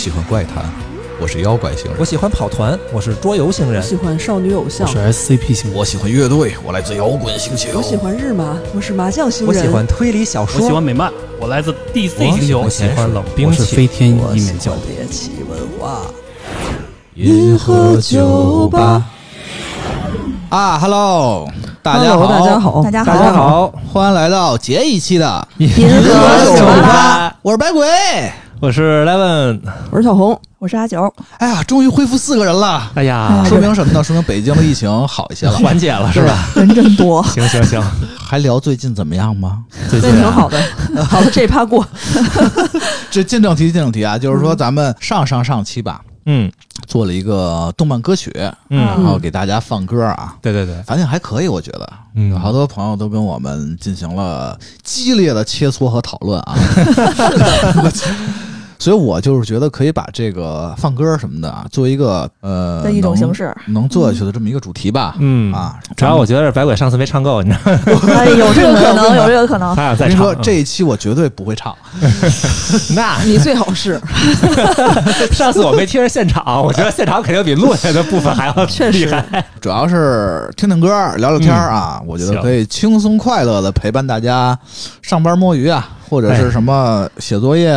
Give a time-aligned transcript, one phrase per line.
[0.00, 0.64] 喜欢怪谈，
[1.20, 1.94] 我是妖怪星人。
[1.98, 3.82] 我；喜欢跑团，我是桌游星人。
[3.82, 4.88] 我喜欢少女偶像。
[4.88, 10.58] 我，是 SCP 型，我喜欢乐队，我来自摇滚星球；我喜欢日麻，我是麻将星人，我喜欢推理小说。
[10.62, 12.60] 我，喜欢美漫，我来自 DC 我星球。
[12.60, 12.70] 我。
[12.70, 16.00] 喜欢冷兵我是器，飞天一面教欢猎奇文化。
[17.16, 19.04] 银河酒吧。
[20.48, 21.46] 啊，Hello，
[21.82, 23.12] 大家好，大家好，大家好。
[23.12, 27.86] 大家好，欢迎来到杰一期的银河酒吧，我是白鬼。
[28.60, 29.58] 我是 Levin。
[29.90, 34.04] 我是小红，我是阿九，哎呀，终于恢复四个人了，哎呀，说明什么呢？
[34.04, 35.52] 说明北京的疫情好一些了。
[35.58, 36.46] 缓解了是吧？
[36.54, 37.82] 人真多， 行行行，
[38.18, 39.64] 还聊最近怎么样吗？
[39.88, 40.60] 最近啊挺好的。
[41.04, 41.86] 好了，这一趴过。
[43.10, 46.52] 这进正题，进正题啊，就是说咱们上上上期吧，嗯
[46.86, 48.30] 做了一个动漫歌曲，
[48.68, 51.90] 嗯，然后给大家放歌啊，对对对，反响还可以，我觉得。
[52.14, 56.54] 嗯有好多朋友都跟我们进行了激烈的切磋和讨论啊。
[58.80, 63.54] 所以我就是觉得可以把这个放歌什么的啊，作为一个呃的一种能形式。
[63.66, 65.14] 能做下去的这么一个主题吧。
[65.18, 68.14] 嗯啊，主要我觉得是白鬼上次没唱够，你知道吗？
[68.16, 69.76] 哎，有这个可能， 有这个可能。
[69.76, 71.76] 他俩再唱这一期我绝对不会唱，
[72.96, 74.00] 那你最好是，
[75.30, 79.44] 上次我没听着现场，我觉得现场肯定比录下来的部分还要确实厉害。
[79.60, 82.00] 主要是听听歌、聊聊天儿啊。
[82.06, 84.58] 我觉得可以轻松快乐的陪伴大家
[85.02, 87.72] 上班摸鱼啊，或者是什么写作业、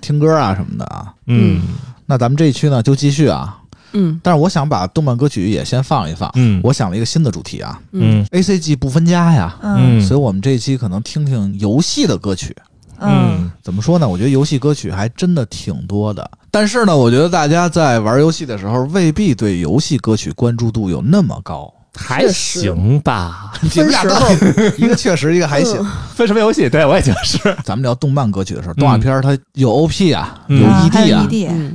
[0.00, 1.12] 听歌啊什么的啊。
[1.26, 1.60] 嗯。
[2.06, 3.58] 那咱们这一期呢就继续啊，
[3.92, 4.20] 嗯。
[4.22, 6.30] 但是我想把动漫歌曲也先放一放。
[6.36, 6.60] 嗯。
[6.62, 7.80] 我想了一个新的主题啊。
[7.90, 10.00] 嗯，A C G 不分家呀，嗯。
[10.00, 12.56] 所以我们这一期可能听听游戏的歌曲。
[13.00, 14.08] 嗯，怎么说呢？
[14.08, 21.73] 我觉得游戏歌曲还真的挺多的，但是呢，我觉得大家在玩游戏的时候未必对游戏歌曲关注度有那么高。
[21.96, 24.14] 还行吧， 你们俩都
[24.76, 25.78] 一个确实，一个还行。
[26.14, 26.68] 分什么游戏？
[26.68, 27.38] 对我也觉得是。
[27.64, 31.26] 咱们聊动漫歌曲的时候，动画片儿它有 OP 啊，嗯有 ED 有啊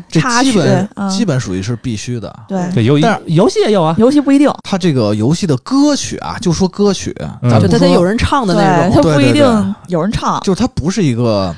[0.10, 2.34] 这基本嗯基本属于是必须的。
[2.48, 3.96] 对，对游但是游戏也有啊。
[3.98, 8.92] 游戏不一定，它这个游戏的歌曲啊，就说歌曲，就得得有人唱的，那种。
[8.96, 10.40] 它不一定有人唱。
[10.42, 11.56] 就是它不是一个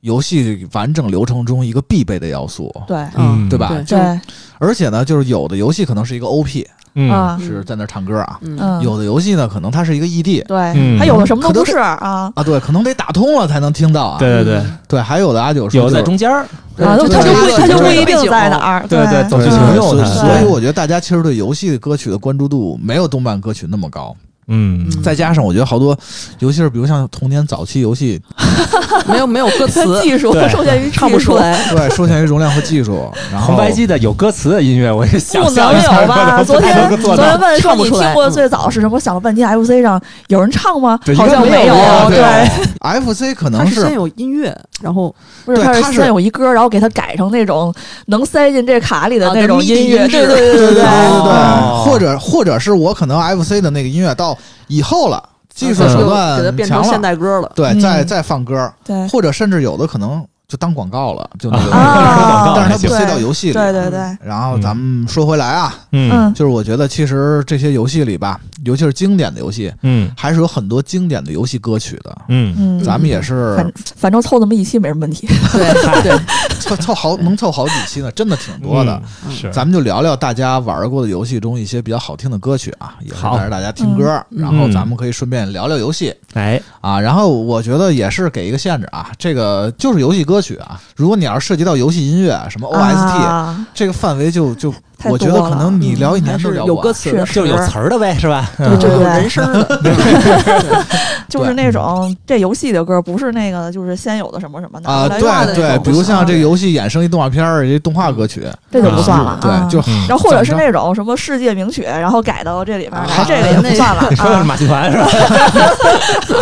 [0.00, 3.72] 游戏完整流程中一个必备的要素，对嗯对吧？
[3.86, 4.20] 对
[4.58, 6.66] 而且呢，就是有的游戏可能是一个 OP，
[7.00, 14.18] 嗯啊，是在那儿唱歌啊；嗯嗯，有的游戏呢，可能它是一个异地对，嗯还有的什么都不是啊啊，对，可能得打通了才能听到啊。
[14.18, 16.44] 对对对，对，还有的阿九说有在中间儿。
[16.78, 17.12] 啊，他就不
[17.56, 18.86] 他就不一定在哪儿。
[18.88, 24.14] 对对走剧情对用的所以所以我觉得大家其实对游戏歌曲的关注度没有动漫歌曲那么高。
[24.48, 25.96] 嗯再加上我觉得好多，
[26.38, 28.20] 尤其是比如像童年早期游戏，
[29.06, 31.36] 没有没有歌词， 技术对受限于唱不出。
[31.36, 31.58] 来。
[31.70, 36.42] 对，受限于容量和技术，然后红白机的有歌词的音乐，我也想不能象一下有吧？
[36.42, 36.74] 昨天。
[36.98, 38.94] 昨天问说你听过最早是什么？
[38.94, 40.98] 我想了半天，FC 上有人唱吗？
[41.16, 42.10] 好像没有有。
[42.10, 42.48] 对，
[43.00, 47.72] FC 可能是先有音乐，然后不是，它是先有一歌，然后给它改成那种
[48.06, 50.08] 能塞进这卡里的啊那种音乐。
[50.08, 54.36] 对对对对对对哦对，或者或者是我可能 FC 的那个音乐到
[54.66, 55.22] 以后了，
[55.52, 57.52] 技术就手给它段变成现强了，代歌了。
[57.54, 57.80] 对，嗯。
[57.80, 59.08] 再再放歌，对。
[59.08, 63.52] 或者甚至有的可能就当广告了， 就那个，啊， 但是它不对塞到游戏里。
[63.52, 66.10] 对对对，然后咱们说回来啊，嗯。
[66.10, 66.32] 嗯。
[66.34, 70.10] 就是我觉得其实这些游戏里吧，尤其是经典的游戏，嗯。
[70.16, 72.16] 还是有很多经典的游戏歌曲的。
[72.28, 72.54] 嗯。
[72.58, 75.26] 嗯，咱们也是反反正凑那么一期没什么问题。
[75.52, 76.18] 对对，
[76.58, 79.02] 凑凑好能凑好几期呢，真的挺多的。
[79.26, 79.50] 嗯是。
[79.52, 83.36] 咱们就聊聊大家玩过的游戏中一些比较好听的歌曲啊，也是好。
[83.36, 84.40] 带着大家听歌，嗯。
[84.40, 86.14] 然后咱们可以顺便聊聊游戏。
[86.32, 86.58] 哎。
[86.80, 86.98] 啊。
[86.98, 90.80] 然后我觉得也是给一个限制啊，这个就是游戏歌曲啊。
[90.96, 96.92] 如果你要是涉及到游戏音乐，什么 OST、啊这个范围就就，太我觉得可能你聊一还年都是有歌。
[96.92, 98.50] 词的，就是有词儿的呗，是吧？
[98.58, 99.80] 对对就有对人声的。
[101.28, 109.38] 就是那种这游戏的歌，不是那个就是先有的什么什么的啊，对对，比如像这个啊游戏衍生一动画片儿，一动画歌曲，这就不算了。
[109.40, 114.44] 对，啊就嗯然后或者是那种什么世界名曲，然后改到这里面啊来，这个也不算了你 说的是啊。
[114.44, 115.06] 马戏团是吧？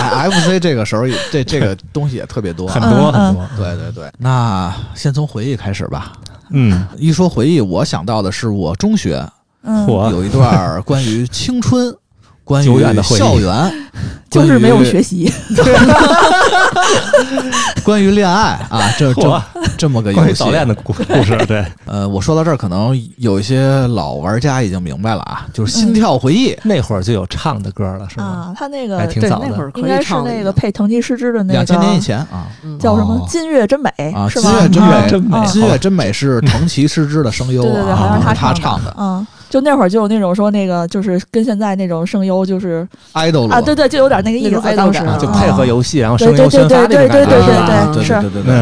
[0.00, 3.44] 哎 FC 这个时候也这这个东西也特别多啊，很多嗯很多。
[3.56, 6.12] 对对对，那先从回忆开始吧。
[6.50, 9.28] 嗯，一说回忆，我想到的是我中学
[9.62, 11.94] 嗯，我有一段关于青春、
[12.46, 13.72] 关于校园、
[14.30, 15.28] 就是没有学习。
[17.82, 20.50] 关于恋爱啊，这嚯这这么个游戏关于早。
[20.50, 26.56] 恋的故故事，对， 呃，我说到这儿，可能有一些老玩家已经明白了啊，就是心跳回忆。
[26.62, 28.52] 那会儿就有唱的歌了，是吗？
[28.52, 29.70] 啊，他那个还挺对，早的那会儿。
[29.72, 34.28] 可应该是那个配藤吉诗织的那两千年以前啊嗯叫什么哦《金月真美啊，》？
[34.32, 38.94] 金月真啊美，真美啊金月真美是藤崎诗织的声优对对对，啊，好像是他他唱的。
[38.98, 48.12] 嗯，就那会儿就有那种说那个就是跟现在那种声优就是，idol 啊，对对，就有点那个意思就配合游戏，然后对声优对对宣发那种感觉，对对对对是。
[48.14, 48.52] 对对对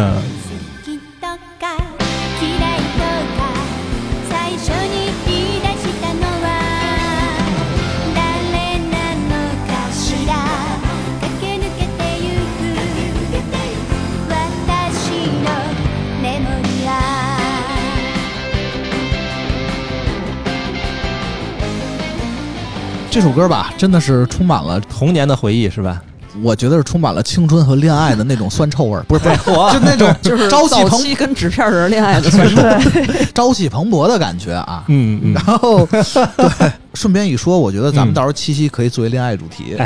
[23.15, 26.03] 这首歌吧，真的是充满了，童年的回忆是吧？
[26.43, 32.57] 我觉得是充满了青春和恋爱的那种酸臭味儿，不是不是， 我就那种 就是朝气蓬勃跟纸片人恋爱的算是。
[32.91, 34.83] 对，朝气蓬勃的感觉啊。
[34.89, 39.77] 嗯嗯然后，对，顺便一说，我觉得咱们嗯到时候七夕可以作为恋爱主题。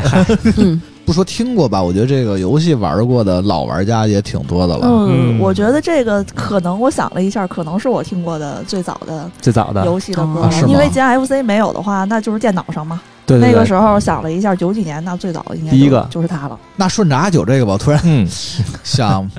[1.05, 4.87] 不说听过吧，我觉得这个游戏玩过的老玩家也挺多的了。
[4.87, 12.99] 嗯，嗯我觉得这个可能，我想了一下，可能是我听过的最早的最早的游戏的歌啊因为 NFC 没有的话，那就是电脑上嘛。
[13.29, 16.05] 对对对那个时候想了一下，九几年那最早的应该就第一个。
[16.09, 16.59] 就是他了。
[16.75, 18.27] 那顺着阿九这个吧，我突然嗯。
[18.83, 19.29] 想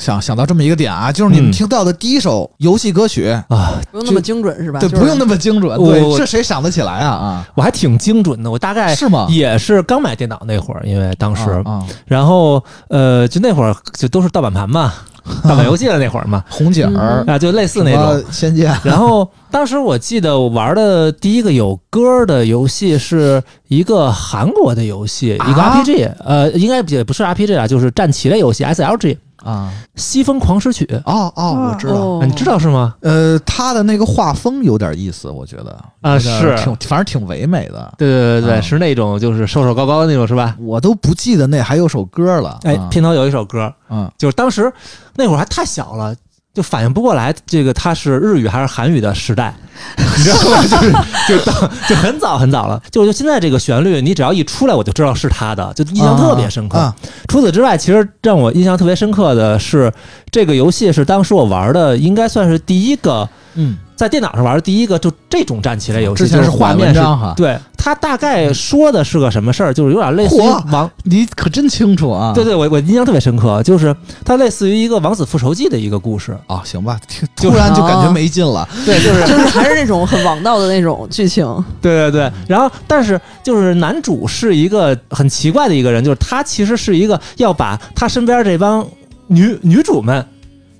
[0.00, 4.80] 想想到这么一个点啊，就是你们嗯听到的第一首游戏歌曲，啊，不用那么精准是吧？
[4.80, 7.48] 对，不用那么精准，对，这谁想得起来啊啊？
[7.54, 9.26] 我还挺精准的，我大概是吗？
[9.28, 11.62] 也是刚买电脑那会儿，因为当时，
[12.06, 14.92] 然后呃，就那会儿就都是盗版盘嘛，
[15.44, 18.24] 盗版游戏的那会儿嘛，红警儿啊，就类似那种。
[18.30, 28.98] 仙剑，然后当时我记得我玩的第一个有歌的游戏是一个韩国的游戏，一个啊 RPG，呃，应该也不是 RPG 啊，就是战棋类游戏 SLG
[29.44, 32.20] 《啊，西风狂诗曲》哦哦，我知道。
[32.26, 32.94] 你知道是吗？
[33.00, 37.92] 呃，他的那个画风有点意思，我觉得啊是挺，反正挺唯美的。
[37.98, 40.56] 对对对对，啊是那种就是瘦瘦高高的那种是吧？
[40.60, 42.58] 我都不记得那还有首歌了。
[42.64, 44.72] 哎啊，片头有一首歌，嗯就是当时
[45.16, 46.14] 那会儿还太小了，
[46.60, 49.54] 就反应不过来这个它是日语还是韩语的时代，
[49.96, 50.62] 你知道吗？
[50.62, 50.92] 就是
[51.26, 56.76] 就当就很早很早了，就就现在这个旋律，你只要一出来我就知道是他的，就印象特别深刻。
[56.78, 56.94] 啊
[57.28, 59.90] 除此之外，其实让我印象特别深刻的是，
[60.30, 67.00] 这个游戏是当时我玩的，应该算是第一个嗯，在电脑上玩的第一个就这种战棋类游戏，之前就是是画画面是。
[67.00, 72.32] 哈，对，他大概说的是个什么事儿，就是有点类似于王你可真清楚啊。
[72.34, 73.94] 对对，我我印象特别深刻，就是
[74.24, 76.36] 它类似于一个王子复仇记的一个故事。
[76.46, 76.98] 啊，行吧，
[77.36, 78.68] 突然就感觉啊没劲了。
[78.86, 81.44] 对，就是就是还是那种很王道的那种剧情。
[81.82, 82.32] 对对对。
[82.48, 88.86] 然后，但是就是男主是一个很奇怪的一个人，就是他其实是一个要把他身边这帮
[89.26, 90.24] 女女主们，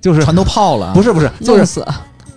[0.00, 1.86] 就是全都泡了，不是不是，就是弄死，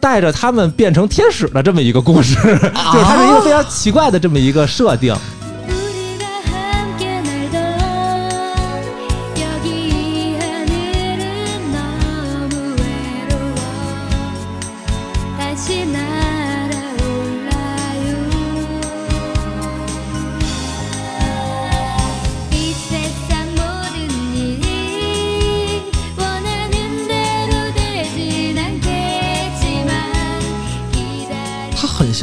[0.03, 2.69] 带着他们变成天使的这么一个故事， 就是
[3.05, 5.15] 它是一个非常奇怪的这么一个设定。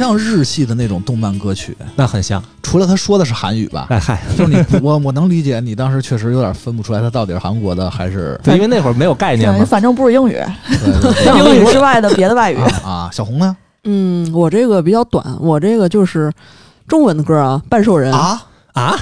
[0.01, 9.63] 像日系的那种动漫歌曲，那很像，除了他说的是韩语吧，哎嗨，就是你 我我能理解你当时确实有点分不出来，他到底是韩国的还是 对，因为那会儿没有概念，嘛。
[9.65, 10.37] 反正不是英语，
[11.37, 12.57] 英语之外的别的外语。
[12.57, 13.55] 啊啊，小红呢？
[13.83, 16.31] 嗯，我这个比较短，我这个就是
[16.87, 18.41] 中文的歌啊，《半兽人》啊，
[18.73, 18.99] 啊，哦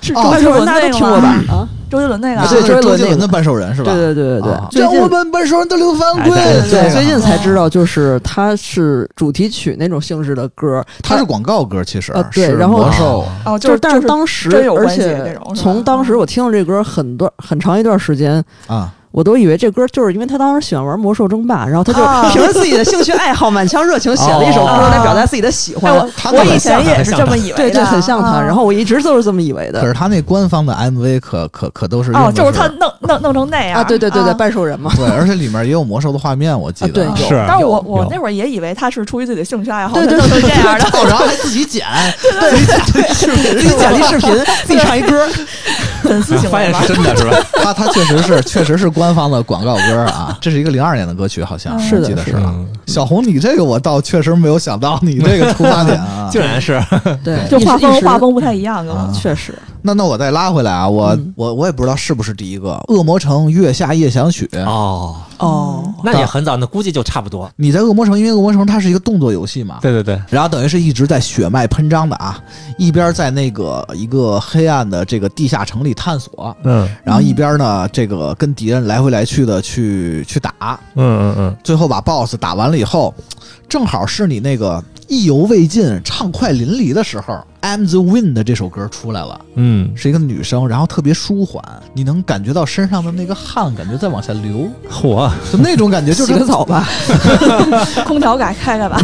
[0.00, 1.28] 是半兽人大家都听过吧？？
[1.48, 3.92] 啊，周杰伦那个啊，对这是周周杰伦的半兽人是吧？
[3.92, 13.24] 对对对对对啊，最近让我们半兽人的流犯哎贵，对对，最近才知道，就是它是主题曲那种性质的歌，它是广告歌，其实对然后魔兽。
[13.44, 25.92] 哦，就是是但是当时真有，而关系且从当时我听了这歌很多很长一段时间，啊，我都以为这歌就是因为他当时喜欢玩魔兽争霸，然后他啊就凭着自己的兴趣爱好，满腔热情写了一首歌哦来表达自己的喜欢。
[25.92, 28.28] 哎，我以前也是这么以为的，对对，很像他。
[28.28, 34.90] 啊然后我一直都是这么以为的可是他那官方的 MV 可可可都是哦，就是他弄弄弄成那样啊，对对对对，啊半兽人嘛。
[34.96, 40.84] 对，而且里面也有魔兽的画面，我记得对有是但是我我那会儿也以为他是出于自己的兴趣爱好，对对他弄成这样的。
[40.98, 41.84] 哦，然后还自己剪，
[42.20, 44.30] 自己剪了一视频，
[44.64, 45.28] 自己唱一歌。
[46.08, 46.94] 粉丝发现是？
[46.94, 47.36] 真的是吧？
[47.62, 52.44] 他他确实是确实是官方的广告歌啊， 这是一个零二年的歌曲，好像嗯是记得是啊。
[52.46, 56.26] 嗯小红，你这个我倒确实没有想到你这个出发点啊。
[56.32, 56.82] 竟然是
[57.22, 59.54] 对，就画风画风不太一样，确实。
[59.82, 61.34] 那那我再拉回来啊，我、嗯。
[61.36, 67.48] 我我也不知道是不是第一个《恶魔城月下夜想曲》哦，哦，那也很早，那估计就差不多。
[67.56, 72.42] 你在恶魔城，因为恶魔城它是一个动作游戏嘛，对对对，然后等于是一直在血脉喷张的啊，
[72.76, 76.88] 一边在那个一个黑暗的这个地下城里探索，嗯。
[77.04, 80.52] 然后一边呢这个跟敌人来回来去的去去打，
[80.94, 83.14] 嗯嗯嗯，最后把 BOSS 打完了以后，
[83.68, 96.88] 正好是你那个意犹未尽、畅快淋漓的时候，《I'm the Wind》这首歌出来了，嗯，是一个女生，然后特别舒缓，你能感觉到身上的那个汗感觉在往下流，嚯，就那种感觉，就是洗个澡吧。
[98.06, 98.98] 空调改开开吧。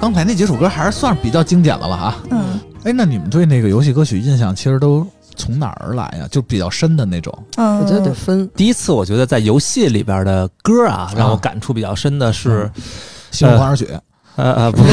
[0.00, 2.16] 刚才那几首歌还是算是比较经典的了啊。
[2.30, 2.60] 嗯。
[2.84, 6.28] 哎，那你们对那个游戏歌曲印象其实都从哪儿来呀？
[6.30, 7.36] 就比较深的那种。
[7.56, 8.48] 嗯，我觉得得分。
[8.54, 12.70] 第一次我觉得在游戏里边的歌啊，让我啊感触比较深的是，
[13.32, 13.86] 《西红黄雪》
[14.36, 14.92] 呃呃， 不是，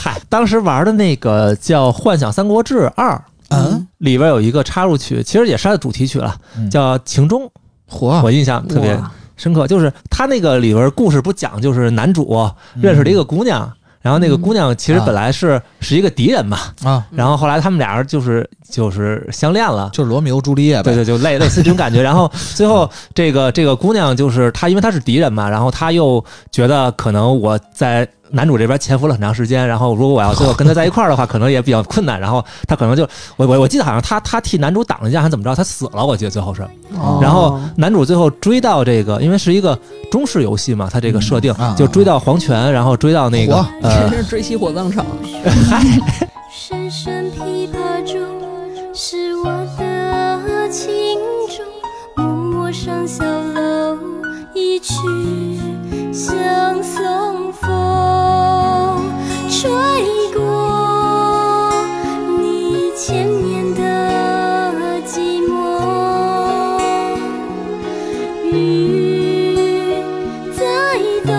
[0.00, 3.10] 嗨，当时玩的那个叫《幻想三国志二》，
[3.50, 6.70] 嗯，里边有一个插入曲，其实也是它的主题曲了，嗯。
[6.70, 7.42] 叫《情钟》，
[7.86, 9.66] 火我印象特别哇深刻。
[9.66, 12.32] 就是他那个里边故事不讲，就是男主
[12.74, 13.70] 嗯认识了一个姑娘，
[14.00, 19.90] 然后那个姑娘其实本来是是一个敌人嘛，啊，然后后来他们俩人就是就是相恋了。
[19.92, 20.82] 就是罗密欧朱丽叶呗。
[20.82, 22.02] 对对，就类类似这种感觉。
[22.02, 32.18] 然后最后这个这个姑娘就是她，因为她是敌人嘛，然后她又觉得可能我在男主这边潜伏了很长时间，然后如果我要最后跟他在一块儿的话，可能也比较困难。
[32.18, 36.62] 然后他可能就我我我记得好像他他替男主挡了一架，还怎么着，他死了，我记得最后是。
[36.98, 39.78] 哦然后男主最后追到这个，因为是一个
[40.10, 45.04] 中式游戏嘛，他这个设定嗯啊就追到黄泉，然后追到那个嚯呃真是追妻火葬场。
[46.50, 48.20] 深深琵琶中，
[48.94, 50.90] 是我的情
[51.48, 51.64] 衷。
[52.14, 53.96] 默默上小楼，
[54.54, 54.92] 一曲
[56.12, 57.70] 相送风，
[59.62, 59.70] 吹
[60.34, 60.42] 过
[62.40, 63.80] 你千年的
[65.06, 65.54] 寂寞。
[68.52, 70.02] 雨
[70.52, 70.64] 在
[71.24, 71.32] 动。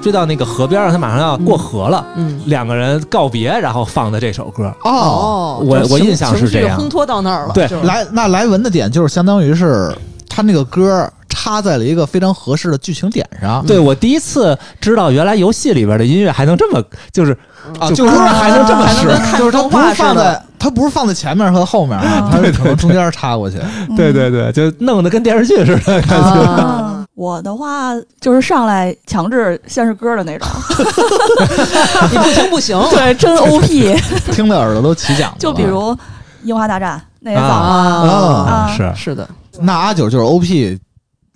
[0.00, 4.72] 追到那个河边了，他马上要过河了，嗯，两个人告别，然后放的这首歌。
[4.84, 7.54] 哦，我我印象是这样情绪烘托到那儿了。
[7.54, 9.92] 对就是来那莱文的点就是相当于是
[10.28, 11.12] 他那个歌
[11.48, 13.64] 插在了一个非常合适的剧情点上。
[13.66, 17.32] 对我第一次知道，原来游戏里边的音乐还能这么，就是
[17.80, 20.42] 啊，就就是歌还能这么使还能就是它不放在的。
[20.58, 23.56] 它不是放在前面和后面啊， 它是可能中间插过去。
[23.96, 26.02] 对对对，就弄得跟电视剧似的。
[26.02, 30.46] 感觉，我的话就是上来强制先是歌的那种，
[32.10, 32.78] 你不听不行。
[32.90, 33.96] 对，真 OP。
[34.32, 35.34] 听的耳朵都起茧了。
[35.38, 35.92] 就比如
[36.42, 39.28] 《樱花大战》那也早啊啊，啊，啊是是的，
[39.60, 40.78] 那阿九就是 OP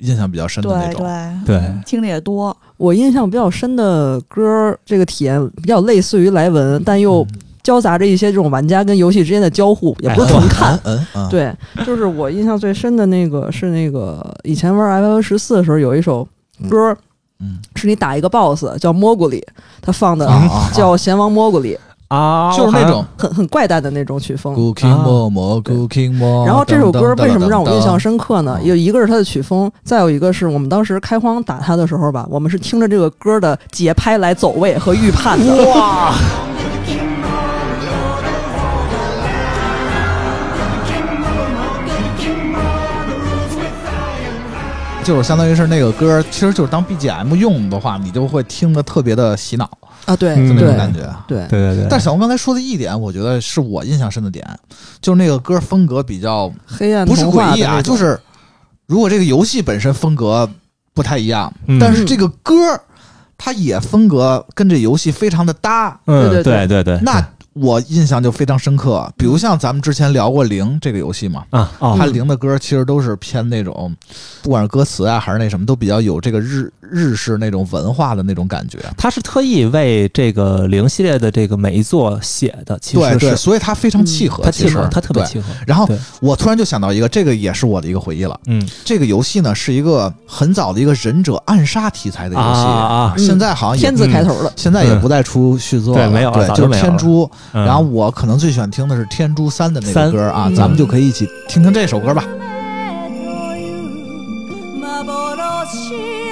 [0.02, 1.06] 印象比较深的那对种。
[1.44, 2.56] 对，对，听的也多。
[2.76, 7.26] 我印象比较深的歌，这个体验比较类似于莱文，但又
[7.62, 10.78] 交杂着一些这种玩家跟游戏之间的交互，也不是纯看。
[10.82, 11.54] 嗯嗯，对，
[11.86, 16.26] 就是我印象最深的那个是那个以前玩 F 十四的时候有一首
[16.68, 16.96] 歌，
[17.38, 19.44] 嗯是你打一个 BOSS 叫蘑菇里，
[19.80, 20.28] 他放的
[20.72, 21.91] 叫贤王蘑菇里，啊，
[22.56, 24.54] 就是那种很很怪诞的那种曲风。
[24.54, 26.46] Cooking 啊 Momo Cooking Momo。
[26.46, 28.12] 然后这首歌为什么让我印象深？
[28.12, 28.58] 深刻呢？
[28.62, 35.70] 有一个是它的曲风，再有一个是我们当时开荒打它的时候吧，我们是听着这个歌的节拍来走位和预判的。
[35.70, 36.12] 哇，
[45.04, 49.68] 就是相当于是那个歌，其实就是当 BGM 用的话，你就会听得特别的洗脑，
[50.04, 51.00] 啊，对那种感觉。
[51.26, 54.46] 对，对对对，但小红刚才说的一点，我觉得是我印象深的点，
[55.00, 58.18] 就是那个歌风格比较黑暗不是诡异啊，就是
[58.86, 60.48] 如果这个游戏本身风格
[60.94, 61.78] 不太一样，嗯。
[61.80, 62.54] 但是这个歌
[63.36, 66.66] 它也风格跟这游戏非常的搭，嗯，对对。
[66.66, 67.20] 对对对，那
[67.54, 69.12] 我印象就非常深刻。
[69.16, 73.94] 比如像咱们之前聊过《零》这个游戏嘛，啊哦它零的歌其实都是偏那种，
[74.42, 78.78] 不管是歌词啊还是那什么，都比较有这个日日式那种文化的那种感觉。
[78.96, 84.74] 他是特意为这个零系列的这个每一座写的，其对对，实是所以它非常契合，其实。
[84.74, 85.46] 他契合，他特别契合。
[85.66, 85.88] 然后
[86.20, 88.38] 我突然就想到一个，这个也是我的一个回忆了。
[88.46, 88.68] 嗯。
[88.84, 97.28] 这个游戏呢是一个很早的一个忍者暗杀题材的游戏，啊现在好像也天字开头的，现在也不再出续作了，对没有了对，就是天珠。
[97.52, 100.12] 嗯然后我可能最喜欢听的是《天珠三》的那个三。
[100.12, 100.54] 歌啊，嗯。
[100.54, 102.24] 咱们就可以一起听听这首歌吧。
[105.72, 106.31] 主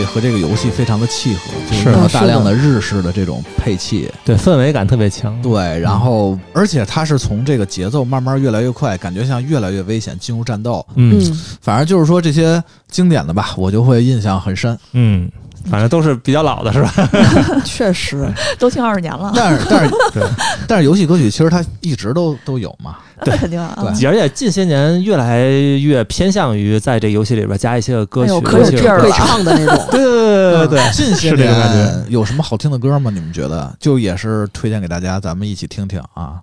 [0.00, 1.40] 题和这个游戏非常的契合，
[1.70, 4.10] 就是是用了大量的日式的这种配器。
[4.24, 5.40] 对氛围感特别强。
[5.42, 10.84] 对，然后而且它是从这个节奏慢慢越来越快，感觉像越来越危险，进入战斗。
[10.94, 14.78] 嗯嗯，反正就是说这些经典的吧，我就会印象很深。
[14.92, 15.30] 嗯，
[15.68, 16.92] 反正都是比较老的，是吧？
[17.64, 18.26] 确实，
[18.58, 20.22] 都听二十年了，但是但是对，
[20.66, 22.96] 但是游戏歌曲其实它一直都都有嘛。
[23.22, 23.76] 对肯定啊。
[23.76, 29.88] 对而且近些年越来越偏向于在这游戏里边加一些个歌曲，可以劲儿唱的那种。
[29.90, 33.10] 对对对对对对，近些年有什么好听的歌吗？
[33.12, 33.70] 你们觉得？
[33.78, 36.36] 就也是推荐给大家，咱们一起听听啊。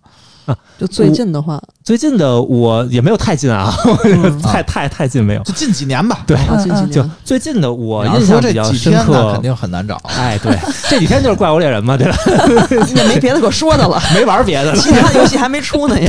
[0.79, 3.73] 就最近的话，最近的我也没有太近啊，
[4.05, 5.43] 嗯 太太太近没有。
[5.43, 6.19] 就近几年吧。
[6.27, 9.95] 对，啊，近几就年最近的我印象比较说这几深刻肯，定很难找。
[10.05, 10.57] 哎，对，
[10.89, 12.17] 这几天就是怪物猎人嘛，对吧？
[12.95, 14.77] 也没别的可说的了，没玩别的了。
[14.77, 16.07] 其他游戏还没出呢也。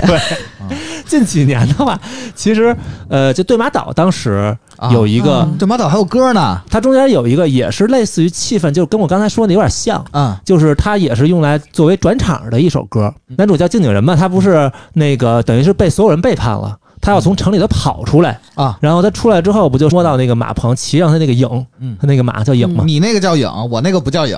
[1.06, 1.98] 近几年的话，
[2.34, 2.74] 其实
[3.08, 4.90] 呃，就对马岛当时啊。
[4.92, 5.56] 有一个，嗯。
[5.58, 6.60] 对马岛还有歌呢。
[6.70, 10.04] 它中间有一个也是类似于气氛，就跟我刚才说的有点像。
[10.12, 10.36] 嗯。
[10.44, 21.48] 就是它也是用来作为转场的一首歌，男主叫静景人嘛，他不是那个等于是被所有人背叛了，他要从城里头跑出来，啊，然后他出来之后不就摸到那个马棚，骑上他那个影，
[21.80, 24.36] 嗯他那个马叫影吗，你那个叫影，我那个不叫影。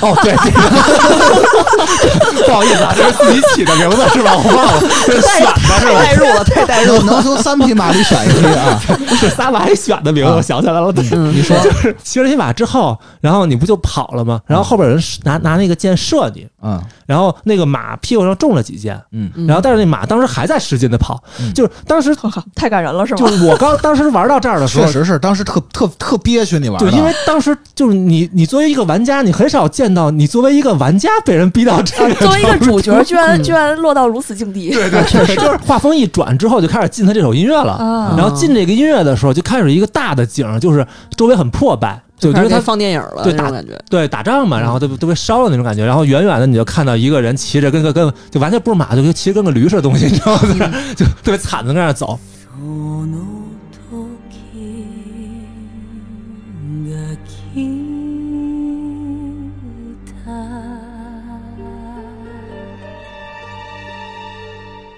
[0.00, 0.60] 哦，对，这个
[2.46, 4.32] 不好意思啊，这是自己起的名字是吧？
[4.36, 6.02] 我忘了，这是选的是吧？
[6.02, 6.98] 代入了，太代入了。
[7.02, 8.80] 能能从三匹马里选一匹啊？
[9.16, 14.40] 是仨马里选的名字，啊我想起来了，你说， 就是骑了一马之后，然后你不就跑了吗？
[14.46, 22.14] 然后后边有人拿拿那个箭射你，嗯然后那个马屁股上中了几箭，嗯嗯然后但是那马当时还在使劲的跑，嗯就是当时
[22.54, 23.18] 太感人了，是吗？
[23.18, 24.92] 就是我刚当时玩到这儿的时候确。
[24.92, 33.42] 实是，当时特特特憋屈，你玩对，因为当时就是你，你作为一个玩家，你很少见到你作为一个玩家被人逼到这个作为一个主角，居然嗯。
[33.42, 38.14] 居然落到如此境地，对对， 确实就是画风一转之后就开始进他这首音乐了，啊。
[38.16, 40.84] 然后进这个音乐的时候就开始一个大的景儿，就是
[41.16, 43.77] 周围很破败，就因为他开始放电影了对打那种感觉。
[43.89, 50.41] 对打仗嘛，然后都都被烧了那种感觉，然后远远的你就看到一个人骑着跟个跟就完全不是马，就跟騎着跟个驴似的东西，你知道吗？
[50.43, 52.19] 在那儿 就特别惨的在那儿走。
[52.43, 52.57] そ
[53.07, 53.17] の
[53.73, 53.97] 時
[56.87, 57.17] が
[57.55, 57.57] 来
[60.25, 60.31] た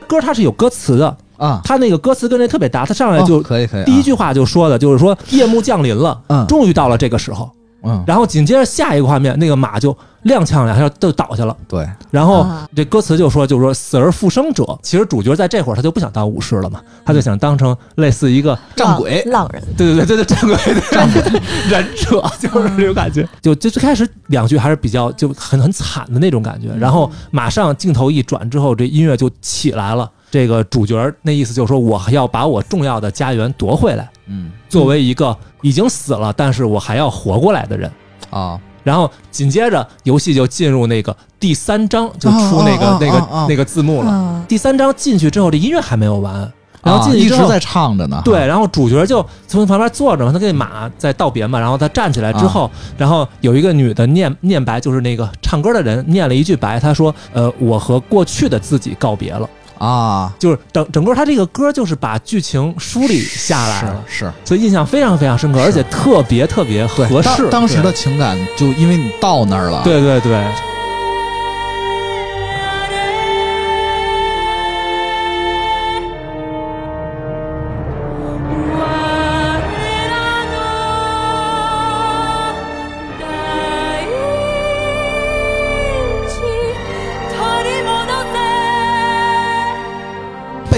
[0.07, 7.50] 歌它是有歌词的， 啊，他那个歌词跟这特别搭，他上来就哦可以可以啊，第一句话就说的就是说夜幕降临了，嗯终于到了这个时候。
[7.84, 11.56] 嗯，然后紧接着下一个画面，那个马就踉跄两下就倒下了。
[11.68, 14.76] 对，然后啊这歌词就说，就是说死而复生者。
[14.82, 23.26] 其实主角在这会儿他就不想当武士了嘛，他就想当成类似一个战鬼浪浪人，对对对对对战鬼的战鬼忍者，就是这种感觉。
[23.40, 30.10] 就就最开始两句还是比较就很很惨的那种感觉，然后马上镜头一转之后，这音乐就起来了。
[30.30, 34.08] 这个主角那意思就是说，我要把我重要的家园夺回来。
[34.26, 37.90] 嗯作为一个已经死了，但是我还要活过来的人。
[38.28, 44.10] 啊，然后紧接着游戏就进入那个第三章，就出那个、那个、那个字幕了。
[44.10, 46.34] 嗯，第三章进去之后，这音乐还没有完，
[46.82, 48.20] 然后啊进去，一直在唱着呢。
[48.22, 59.48] 对，，然后主角就从旁边坐着嘛，他跟马在道别嘛，然后他站起来之后，然后有一个女的念念白，就是那个唱歌的人念了一句白，他说：“呃，我和过去的自己告别了。
[59.78, 64.32] 啊”，就是整整个他这个歌就是把剧情梳理下来了，是是。
[64.44, 67.42] 所以印象非常非常深刻，而且特别特别合，适。
[67.42, 70.44] 当当时的情感就因为你到那儿了，，对对对。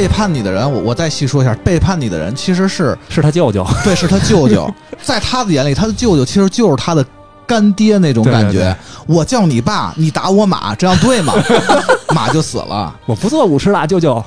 [0.01, 4.67] 背叛你的人，我我再细说一下，背叛你的人其实是是他舅舅， 对，是他舅舅，
[5.03, 7.05] 在他的眼里，他的舅舅其实就是他的
[7.47, 8.61] 干爹那种感觉。
[8.61, 8.75] 对
[9.07, 11.35] 我叫你爸，你打我马，这样对吗？
[12.15, 14.25] 马就死了，我不做武士了，舅舅。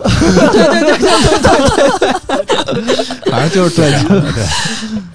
[0.51, 3.91] 对对对对对对反正就是对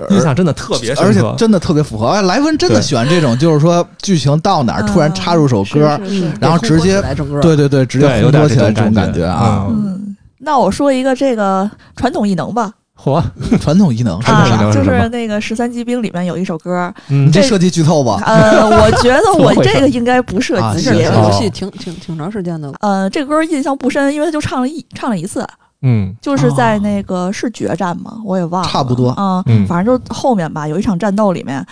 [0.08, 2.08] 对，印象真的特别深刻，而且真的特别符合。
[2.08, 6.00] 哎，莱文真的喜欢这种，就是说剧情到哪儿突然插入首歌，
[6.40, 7.00] 然后直接
[7.40, 9.66] 对对对，直接对有烘托点这种起来这种感觉啊。
[9.68, 9.84] 嗯。
[9.86, 10.07] 嗯，
[10.40, 13.22] 那我说一个这个传统异能吧，嚯，
[13.60, 17.30] 传统异能，传统异能啊，就是那个十三机兵里面有一首歌，嗯。
[17.30, 18.20] 这你这涉及剧透吧？
[18.26, 22.68] 呃，我觉得我这个应该不涉 啊及这游戏挺挺挺长时间的。
[22.68, 22.74] 了。
[22.80, 25.46] 呃，这歌印象不深，因为他就唱了一唱了一次，
[25.82, 26.14] 嗯。
[26.20, 28.18] 就是在那个是决战吗？
[28.24, 29.10] 我也忘了，差不多。
[29.10, 29.66] 啊、嗯。
[29.66, 31.64] 反正就后面吧，有一场战斗里面，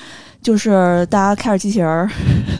[0.43, 2.11] 就是大家开着机器人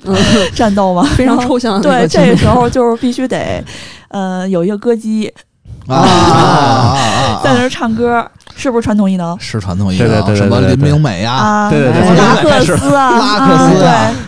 [0.55, 3.63] 战斗嘛，非常抽象对，这个时候就是必须得，
[4.09, 5.33] 呃，有一个歌姬
[5.89, 7.41] 啊啊啊啊！
[7.45, 8.25] 在那儿唱歌，
[8.57, 11.71] 是不是传统艺能是传统异对对能，什么对对对对林明美呀，啊？
[11.71, 13.79] 对对对对什么拉克斯啊，拉克斯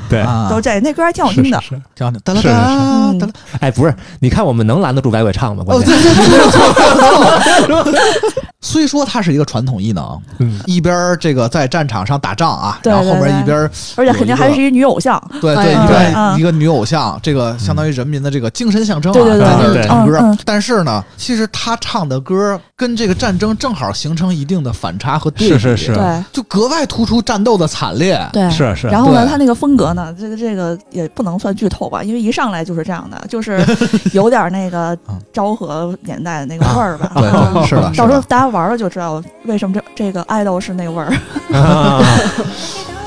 [0.08, 1.60] 对，啊对，都这那歌还挺好听的。
[1.60, 2.60] 是是这样的，哒啦是是哒
[3.12, 3.32] 是哒啦。
[3.60, 5.64] 哎，不是，你看我们能拦得住白鬼唱吗？
[5.64, 5.94] 关哦，键。
[8.60, 20.36] 虽说她是一个传统异能，嗯一边儿这个在战场上打仗啊，对然后后对对边一边儿而且肯定还是一女偶像，对对，哎一个一个女偶像，这个相当于人民的这个精神象征啊，对对对在那儿唱歌。
[20.44, 28.20] 但是呢，其实他唱的歌跟这个战争正好形成一定的反差和对比，是是是对就格外突出战斗的惨烈。
[28.32, 28.48] 对。
[28.50, 33.64] 是是，然后呢，对他那个风格呢，这个这个也不能算剧透吧，因为一上来就是这样的， 就是
[34.12, 37.12] 有点那个嗯昭和年代的那个味儿吧。
[37.14, 37.28] 对
[37.66, 37.92] 是的，是的。
[37.96, 41.10] 到时候大家玩了就知道了，为什么这这个爱豆是那味儿？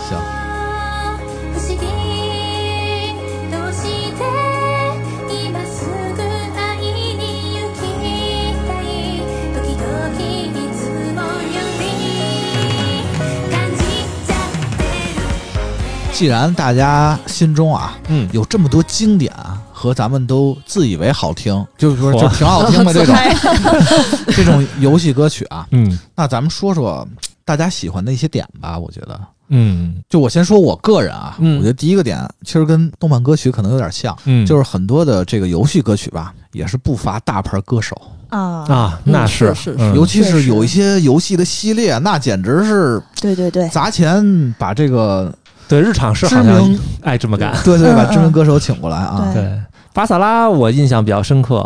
[0.07, 0.17] 行。
[16.13, 19.59] 既然大家心中啊，嗯，有这么多经典啊。
[19.81, 23.15] 和咱们都自以为好听，就是说就挺好听的这种
[24.35, 25.97] 这种游戏歌曲啊，嗯。
[26.15, 27.07] 那咱们说说
[27.43, 28.77] 大家喜欢的一些点吧。
[28.77, 29.95] 我觉得，嗯。
[30.07, 31.57] 就我先说我个人啊，嗯。
[31.57, 39.55] 我觉得第一个点其实跟动漫歌曲可能有点像，嗯，就是很多的这个游戏歌曲吧，也是不乏大牌歌手，啊，啊，那嗯是。
[39.55, 39.95] 是是嗯。
[39.95, 45.33] 尤其是有一些游戏的系列，那简直是对对对，砸钱把这个
[45.67, 47.57] 对日常是知好像名，爱这么干。
[47.63, 49.31] 对对，嗯把知名歌手请过来啊。
[49.33, 49.41] 对。
[49.41, 49.61] 对，
[49.93, 51.65] 巴萨拉我印象比较深刻，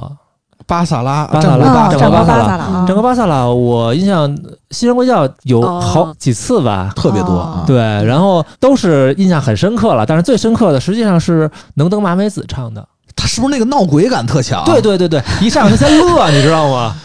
[0.66, 4.36] 巴萨拉，巴萨拉整个巴萨拉巴萨拉啊，整个巴萨拉我印象
[4.72, 6.92] 新人国教有哦好几次吧。
[6.96, 7.64] 特别多。
[7.68, 12.88] 对，然后都是印象很深刻了，但是最深刻的实际上是能登麻美子唱的。
[13.16, 14.64] 他是不是那个闹鬼感特强？
[14.66, 16.96] 对对对对，一上来就先乐，你知道吗？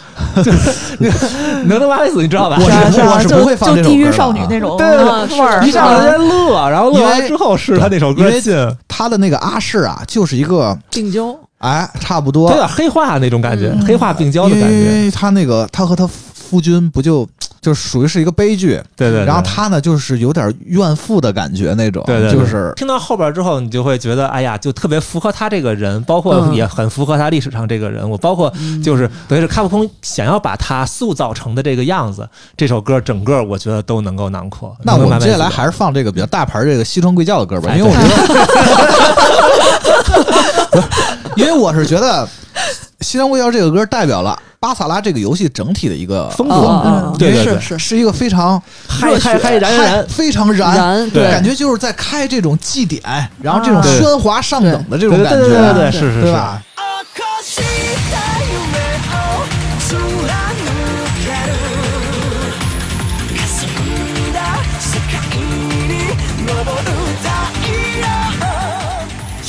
[0.42, 2.56] 就 是能登麻美子，你知道吧？
[2.60, 4.96] 我是我是就不会放这首就地狱歌的啊少女那种对对
[5.28, 14.76] 对味儿，一上来是吧先乐，然后乐完之后是他那首因为歌进，他的那个阿氏啊，就是一个病娇，哎，差不他多有，点黑化那种感觉，嗯黑化病娇因的感觉。
[14.76, 17.26] 为他那个他和他夫君不就
[17.60, 19.24] 就属于是一个悲剧，对对，对。
[19.26, 22.38] 然后他呢就是有点怨妇的感觉那种，对对，对。
[22.38, 26.54] 就是听到后边之后，你就会觉得，哎呀，就特别符合他这个人，包括嗯。
[26.54, 34.76] 也很符合他历史上这个人物，包括就是等于是卡普空想要把他塑造成的这个样子，这首歌整个我觉得都能够囊括。
[34.82, 38.00] 那我们接下来还是放这个比较大牌这个西川贵教的歌吧，哎因为我觉
[40.72, 40.82] 得，
[41.36, 42.28] 因为我是觉得
[43.00, 50.76] 西川贵教这个歌代表了巴萨拉这个游戏整体的一个风格对对对是是是一个非常嗨嗨嗨燃燃燃，非常燃。
[50.76, 53.02] 燃对感觉就是在开这种祭典，
[53.40, 56.62] 然后这种啊喧哗上等的这种感觉对对对对对，觉，是是是，对吧？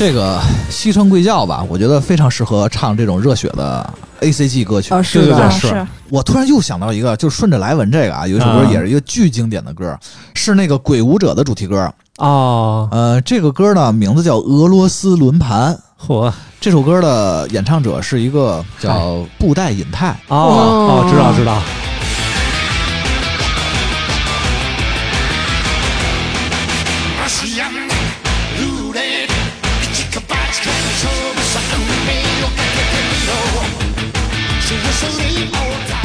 [0.01, 3.87] 这个西川贵教吧，我觉得非常适合唱这种热血的
[4.21, 4.91] A C G 歌曲。
[4.95, 9.95] 啊，是的，对对对是啊是我突然又想到一个，就是顺着来文这个啊，有一首歌啊也是一个巨经典的歌，
[10.33, 11.87] 是那个《鬼舞者》的主题歌。
[12.17, 15.71] 哦，呃，这个歌呢名字叫《俄罗斯轮盘》。
[16.07, 20.09] 嚯，这首歌的演唱者是一个叫布袋隐太。
[20.29, 21.61] 哦哦，知道知道，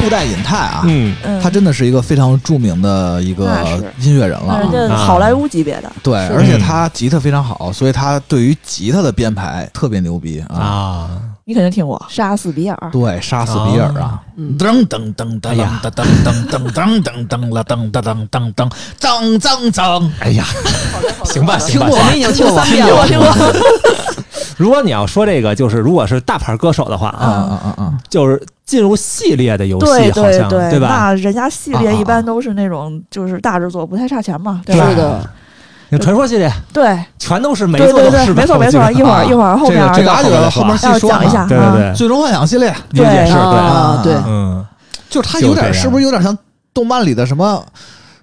[0.07, 3.45] 布袋隐太啊，嗯，嗯，他真的是一个非常著名的一个
[3.99, 10.55] 音乐人了好莱坞级别的，对，而且他吉他非常好，所以他对于吉他的编排特别牛逼啊。
[10.57, 11.09] 啊，
[11.43, 12.77] 你肯定听过《杀死比尔》。
[12.91, 13.87] 对，杀死比尔。
[13.99, 14.57] 啊，嗯。
[14.57, 15.91] 噔噔噔噔噔噔
[16.23, 18.69] 噔噔噔噔噔了噔噔噔噔噔
[19.01, 20.45] 噔噔噔，哎呀，
[21.25, 23.27] 行吧行吧，听过我们已经听过三遍了，听过，
[24.57, 27.83] 如果你要说这个，就是如果是大牌歌手的话啊啊，啊啊。
[27.83, 27.93] 啊！
[28.09, 30.87] 就是进入系列的游对戏，好像对对，吧？
[30.89, 34.89] 那人家系列一般都是那种就是大制作，不太差钱嘛，对是吧？
[34.89, 35.29] 是的，
[35.89, 36.99] 那传说系列对。
[37.17, 44.13] 全都是每对对对，座都是没错没错，一会儿一会儿后面这面个这个后后面细讲一下，啊对对对，最终幻想系列，也也是对，啊对。
[44.25, 44.65] 嗯，
[45.09, 46.35] 就是他有点是不是有点像
[46.73, 47.63] 动漫里的什么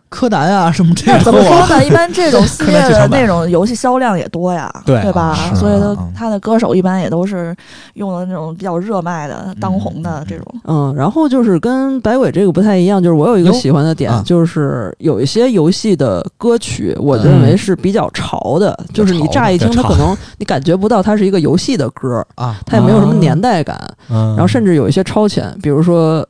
[0.09, 1.25] 柯南啊什么这那种？
[1.25, 1.83] 怎么说呢？
[1.85, 5.35] 一般这种 系列的那种游戏销量也多呀，对对吧？
[5.51, 7.55] 是所以都嗯他的歌手一般也都是
[7.95, 10.47] 用的那种比较热卖的、当红的这种。
[10.64, 26.25] 嗯，然后就是跟百鬼这个不太一样，就是我有一个喜欢的点啊，就是有一些游戏的歌曲，我认为是比较潮的，就是你乍一听它可能你感觉不到它是一个游戏的歌，啊，它也没有什么年代感，嗯然后甚至有一些超前，比如说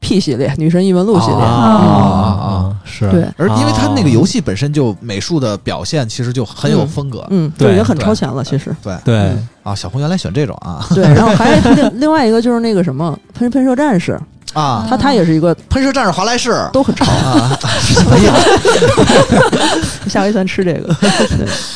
[0.00, 8.74] P 系列《女神异闻录》系列，啊啊啊是，对，而因为他那个游戏本身就美术的表现其实就很有风格，嗯，对就已经很超前了，其实。
[8.82, 8.96] 对。
[9.04, 9.48] 对嗯。
[9.64, 14.18] 啊，小红原来选这种啊， 对，然后还另 另外一个就是那个什么喷喷射战士，
[14.54, 17.04] 啊，他他也是一个喷射战士华莱士 都很潮。
[17.04, 17.58] 啊，
[20.08, 20.96] 下回咱吃这个。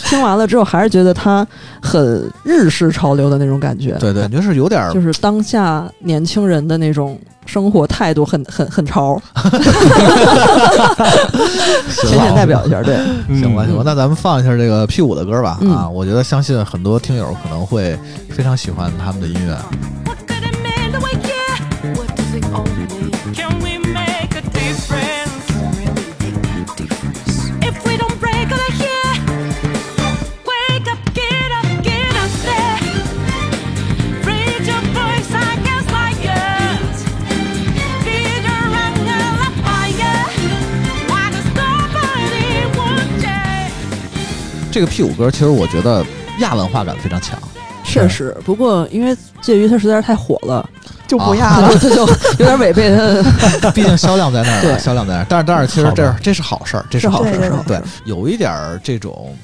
[0.06, 1.46] 听完了之后，还是觉得它
[1.82, 9.20] 很日式潮流的那种感觉，对对，感觉是有点儿就是当下年轻人的那种生活态度很很很潮，
[11.90, 12.82] 浅浅代表一下。
[12.82, 12.96] 对，
[13.28, 15.58] 行吧，行吧，那咱们放一下这个 P 五的歌吧。
[15.60, 17.98] 嗯啊，我觉得相信很多听友可能会
[18.30, 19.56] 非常喜欢他们的音乐。
[44.72, 46.04] 这个 P 五歌其实我觉得
[46.40, 47.38] 亚文化感非常强。
[47.84, 48.34] 确实。
[48.44, 50.66] 不过因为介于它实在是太火了，
[51.06, 51.68] 就不啊压了。
[51.78, 52.06] 它就
[52.38, 53.70] 有点违背它。
[53.72, 55.26] 毕竟销量在那儿，对销量在那儿。
[55.28, 57.64] 但是，但是，其实这这是好事儿，这是好事儿。
[57.66, 59.36] 对，有一点儿这种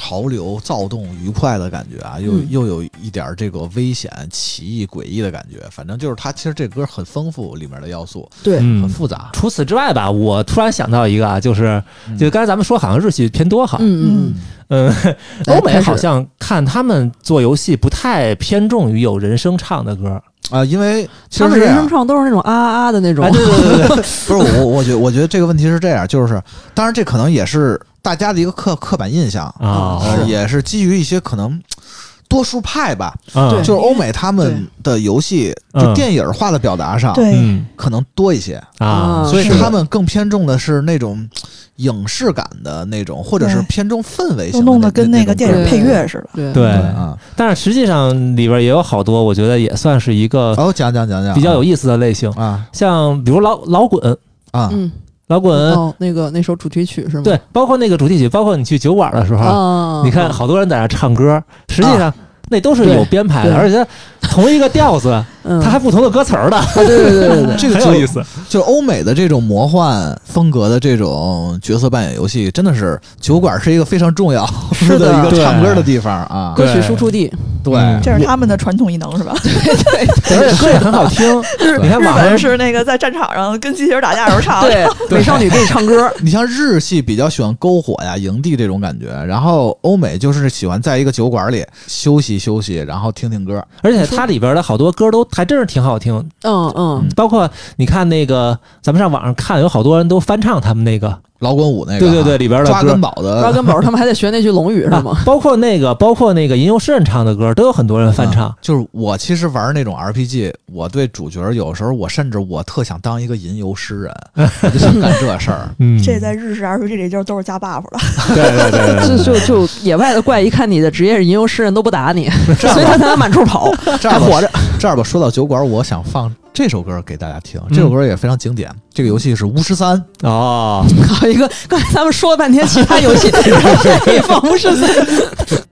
[0.00, 5.58] 潮流、躁动、愉快的感觉啊，又、嗯又有一点儿这个危险、奇异、诡异的感觉。
[5.70, 9.28] 反正就是它，其实这歌很丰富，里面的要素对，嗯很复杂。
[9.34, 14.34] 除此之外吧，我突然想到一个啊，就是嗯就刚才咱们说好像日系偏多哈，嗯
[14.68, 14.88] 嗯嗯，
[15.46, 26.40] 哎欧美好像看他们做游戏不太偏重于有人声唱的歌，啊、因为其他们人声唱都是那种啊啊啊的那种哎，，对对对对对， 不是我，我觉得我觉得这个问题是这样，就是
[26.74, 31.60] 当然这可能也是大家的一个刻刻板印象，啊，呃，也是基于一些可能
[32.28, 33.50] 多数派吧，嗯。
[33.50, 35.84] 就是欧美他们的游戏嗯。
[35.84, 37.66] 就电影化的表达上，对，嗯。
[37.76, 41.28] 可能多一些，啊啊，所以他们更偏重的是那种
[41.76, 46.28] 影视感的那种，或者是偏重氛围都型的弄得跟那个电影配乐似的。
[46.34, 46.52] 对。
[46.52, 47.18] 对啊。
[47.36, 52.64] 但是实际上里边也有好多，我觉得也算是一个哦，讲讲讲讲，比较有意思的类型，啊。
[52.72, 54.16] 像比如老老滚，
[54.52, 54.70] 啊。
[54.72, 54.90] 嗯
[55.30, 57.22] 老滚，哦，那个那首主题曲是吗？
[57.22, 62.12] 对，包括那个主题曲，包括你去酒馆的时候，啊，你看好多人在那唱歌，实际上
[62.48, 63.86] 那都是有编排的，而且
[64.20, 68.22] 同一个调子，嗯，它还不同的歌词儿的，啊对对对对对， 这个很有意思。
[68.48, 75.12] 就是欧美的这种魔幻风格的这种角色扮演游戏，真的是酒馆是一个非常重要是的。
[75.18, 76.54] 一个唱歌的地方啊。
[76.56, 78.00] 歌曲输出地，对，嗯。
[78.02, 79.34] 这是他们的传统异能是吧？
[79.42, 80.06] 对。
[80.28, 81.26] 对而且歌也很好听。
[81.82, 93.62] 你看日本网上是那个在战场上跟机器人打架时候唱，对，美少女可以唱歌，你像日系比较喜欢篝火呀、营地这种感觉，然后欧美就是喜欢在一个酒馆里休息休息，然后听听歌。
[93.82, 103.00] 而且它里边的好多歌都还真是挺好听，嗯嗯，包括你看那个，咱们上网上看，有好多人都翻唱他们那个，老滚舞那个啊，对对对，里边的歌抓根。
[103.00, 105.22] 宝的抓根宝他们还得学那句龙语是吗啊？
[105.24, 108.54] 包括那个，包括那个吟游诗人唱的歌，都有很多人翻唱啊。
[108.60, 114.14] 就是我其实玩那种 RPG，我对主角有时候我甚至我特想当一个吟游诗人，
[114.62, 115.68] 我就想干这事儿。
[115.78, 118.00] 嗯，这在日式 RPG 里就都是加 buff 了。
[118.34, 124.50] 对对对对就就就野外的怪一看你的职业是吟游诗人都不打你，所以他才能满处跑，这样吧还活着。
[124.80, 127.60] 这儿吧，说到酒馆，我想放这首歌给大家听。
[127.68, 128.74] 这首歌也非常经典。
[128.90, 130.82] 这个游戏是巫师三，哦，
[131.20, 134.88] 搞一个，刚才咱们说了半天其他游戏， 然后还可以放巫师三，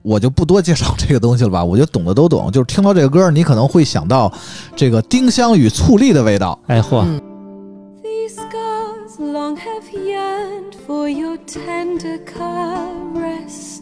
[0.03, 1.63] 我就不多介绍这个东西了吧。
[1.63, 4.31] 我觉得懂的都懂，就是听到这个歌，你可能会想到
[4.75, 6.59] 这个丁香与醋栗的味道。
[6.67, 7.19] 哎嚯，嗯
[8.03, 13.79] These scars long have yearned for your tender caress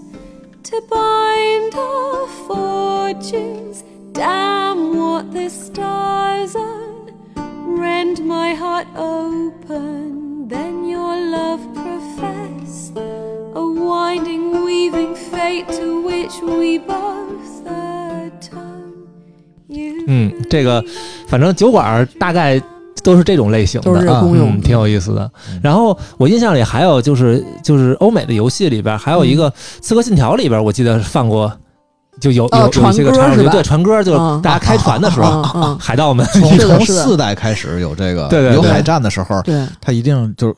[0.64, 3.84] to bind our fortunes.
[4.18, 10.48] Damn what the stars unrend my heart open.
[10.50, 12.92] Then your love profess
[13.54, 19.06] a winding, weaving fate to which we both atone.
[19.68, 20.84] You 嗯，这个
[21.28, 22.60] 反正酒馆大概
[23.04, 25.32] 都是这种类型的，都是这个公用嗯，挺有意思的。
[25.62, 31.52] 然后我印象里还有就是就是欧美的游戏里边还有一个《刺客信条》里边，我记得放过，
[32.20, 40.56] 就有有哦有一些个插入，传歌是吧对，船歌就是嗯大家开船的时候， 海盗们从四代开始有这个对对对有海战的时候，对他一定就是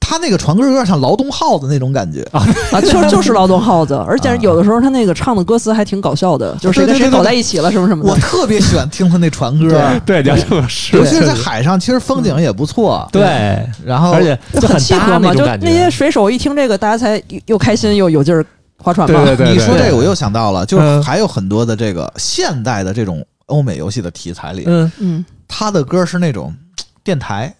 [0.00, 2.26] 他那个船歌有点像劳动号子那种感觉。
[2.32, 2.44] 啊，
[2.80, 8.16] 就 就是劳动号子，而且有的时候他那个唱的歌词还挺搞笑的，就是谁跟谁搞在一起了什么什么我。
[8.16, 13.08] 特别喜欢听他那船歌， 对，你要这么说尤其是在海上，其实风景也不错。
[13.12, 15.88] 对，然后而且就很契合嘛，就那些。
[15.88, 18.44] 水手一听这个，大家才又又开心又有劲儿
[18.78, 19.24] 划船嘛。
[19.24, 21.02] 对对对，你说这个，我又想到了，就是嗯。
[21.02, 24.90] 还有很多的这个现代的这种欧美游戏的题材里，嗯。
[24.98, 26.54] 嗯，他的歌是那种
[27.04, 27.54] 电台、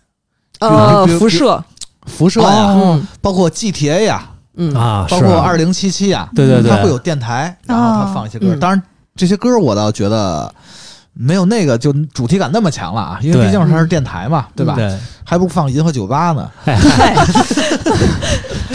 [0.60, 1.62] 呃，辐射，
[2.06, 6.70] 辐射呀，包括 GTA 呀，嗯，啊，包括二零七七呀，对对对。
[6.70, 8.46] 它会有电台，然后它放一些歌。
[8.50, 8.60] 嗯。
[8.60, 8.82] 当然，
[9.16, 10.52] 这些歌我倒觉得
[11.12, 14.74] 没有那个就主题感那么强了啊，因为毕竟它是电台嘛，对吧？
[14.76, 16.50] 对，还不如放银河酒吧呢。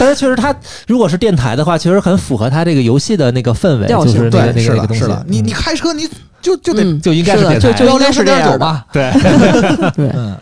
[0.04, 0.54] 但是确实它
[0.86, 5.02] 如果是电台的话，确实很符合它这个游戏的那个氛围，调性就是那个对，是的，那个那个东西。
[5.02, 5.24] 是的。
[5.26, 6.06] 你你嗯开车你
[6.42, 8.58] 就就得嗯就应该是电台就就应该是这样的。
[8.58, 8.84] 吧？
[8.92, 9.10] 对。
[9.96, 10.36] 对，嗯，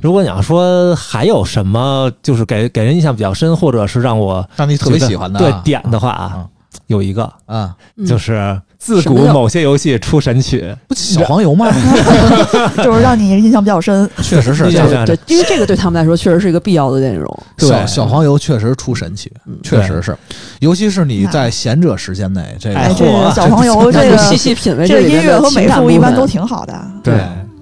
[0.00, 6.48] 如果你要说还有什么，就是给给人印象比较深，或者是让我让你特别喜欢的啊对点的话啊嗯，
[6.88, 8.04] 有一个啊，嗯。
[8.04, 11.66] 就是自古某些游戏出神曲，不小黄油吗？
[12.82, 14.08] 就是让你印象比较深。
[14.22, 14.64] 确实是。
[14.64, 17.26] 对，因为这个对他们来说确实是一个必要的内容。
[17.56, 17.68] 对。
[17.68, 19.56] 小小黄油确实出神奇，嗯。
[19.62, 20.16] 确实是，
[20.60, 26.74] 尤其是你在闲者时间内，这哎个这个小黄油 这个细个细品味这个音乐和美术一般都挺好的。
[27.02, 27.14] 对。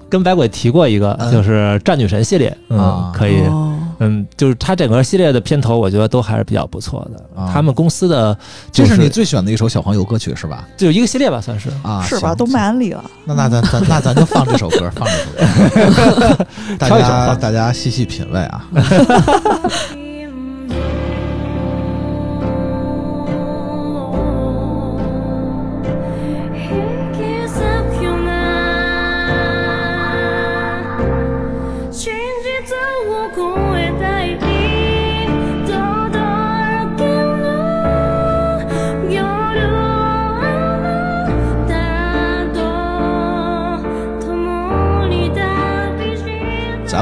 [0.08, 1.32] 跟百鬼提过一个，嗯。
[1.32, 2.78] 就是战女神系列，嗯。
[2.78, 3.42] 啊，可以。
[3.96, 7.40] 哦嗯，就是他整个系列的片头，我觉得都还是比较不错的。
[7.40, 8.36] 啊他们公司的
[8.70, 10.66] 这就是你最喜欢的一首小黄油歌曲是吧？
[10.76, 11.70] 就一个系列吧，算是。
[11.82, 12.34] 啊，是吧？
[12.34, 13.04] 都卖安利了。
[13.24, 16.46] 那那咱咱那咱就放这首歌，放这首歌，
[16.78, 18.64] 大家大家细细品味啊。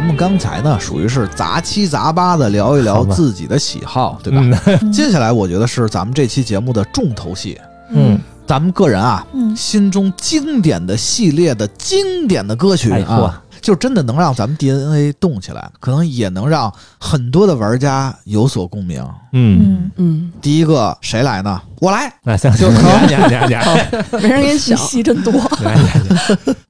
[0.04, 4.62] 们刚才呢，属于是杂七杂八的聊一聊自己的喜好，对吧？
[4.82, 4.92] 嗯。
[4.92, 7.58] 接下来我觉得是咱们这期节目的重头戏，
[7.90, 19.03] 嗯，咱们个人啊，嗯，心中经典的系列的经典的歌曲哎啊，就真的能让咱们 DNA 动起来，可能也能让很多的玩家有所共鸣。
[19.33, 21.59] 嗯，嗯，嗯，第一个谁来呢？
[21.81, 22.12] 我来。
[22.22, 25.33] 那行，就就你你你你没人给你想，戏真多。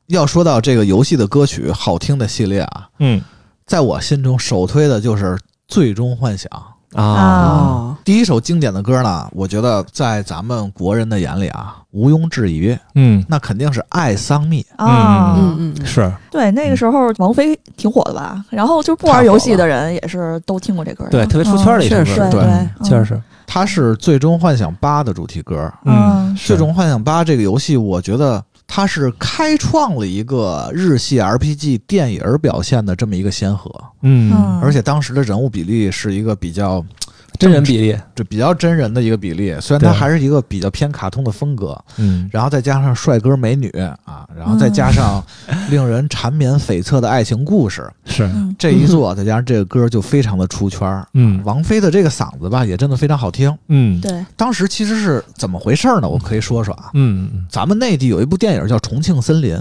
[0.06, 3.20] 你要说到这个游戏的歌曲好听的系列啊，嗯
[3.66, 5.34] 在我心中首推的就是
[5.66, 6.48] 《最终幻想》。
[6.96, 13.24] 啊啊，第一首经典的歌呢，我觉得在咱们国人的眼里啊，毋庸置疑，嗯。
[13.28, 14.62] 那肯定是《爱桑蜜》。
[14.76, 16.12] 啊，嗯嗯嗯，是。
[16.30, 18.44] 对，那个时候王菲挺火的吧？
[18.50, 22.40] 然后就不玩游戏的人也是都听过这歌，对特别出圈的一首嗯歌
[22.80, 23.04] 对确实。
[23.14, 25.72] 是它是《最终幻想八》的主题歌。
[25.84, 34.32] 嗯，《最终幻想八》这个游戏，我觉得它是开创了一个日系 RPG 电影表现的这么一个先河，嗯。
[34.34, 36.84] 嗯，而且当时的人物比例是一个比较
[37.38, 42.28] 真人比例，这比较真人的一个比例，虽然它还是一个比较偏卡通的风格，嗯。
[42.32, 43.68] 然后再加上帅哥美女
[44.04, 45.22] 啊，然后再加上
[45.68, 48.22] 令人缠绵悱恻的爱情故事， 是。
[48.24, 48.54] 嗯。
[48.58, 51.06] 这一做，再加上这个歌就非常的出圈儿。
[51.14, 51.42] 嗯。
[51.44, 53.52] 王菲的这个嗓子吧，也真的非常好听。
[53.68, 54.00] 嗯。
[54.00, 56.08] 对，当时其实是怎么回事呢？
[56.08, 57.46] 我可以说说啊，嗯。
[57.50, 59.56] 咱们内地有一部电影叫《重庆森林》，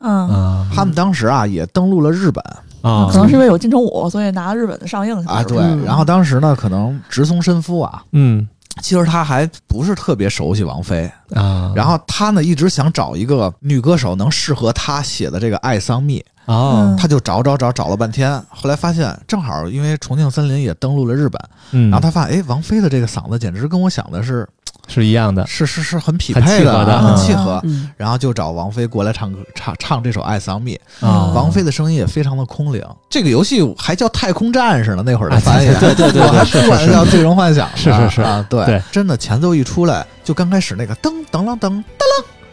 [0.00, 0.70] 嗯，啊。
[0.74, 2.44] 他们当时啊也登陆了日本
[2.84, 3.08] 啊。
[3.10, 5.84] 可能是因为有金城武，所以拿日本的上映去啊，对，嗯。
[5.84, 8.46] 然后当时呢可能直松伸夫啊，嗯。
[8.82, 16.18] 其实他还不是特别熟悉王菲，啊，然后他呢一直想找一个女歌手能适合他写的这个《爱桑蜜》，
[16.52, 16.96] 哦。
[16.98, 24.44] 他就找找找找了半天，后来发现正好因为重庆森林也登陆了日本，嗯，然后他发现哎，王菲的这个嗓子简直跟我想的是
[24.86, 27.00] 是一样的，是是是很匹很配契合的。
[27.00, 27.60] 很嗯契合。
[27.64, 30.78] 嗯，然后就找王菲过来唱歌，唱唱这首《爱桑蜜》。
[31.06, 31.32] 啊。
[31.34, 32.82] 王菲的声音也非常的空灵。
[33.08, 37.76] 这个游戏还叫《太空战士》呢，那会儿的啊翻译，对对对对 我还管它叫《最终幻想》呢。
[37.76, 38.22] 是是是。
[38.22, 38.64] 啊，对。
[38.66, 38.82] 对。
[38.92, 41.82] 真的前奏一出来，就刚开始那个噔噔噔噔噔啷，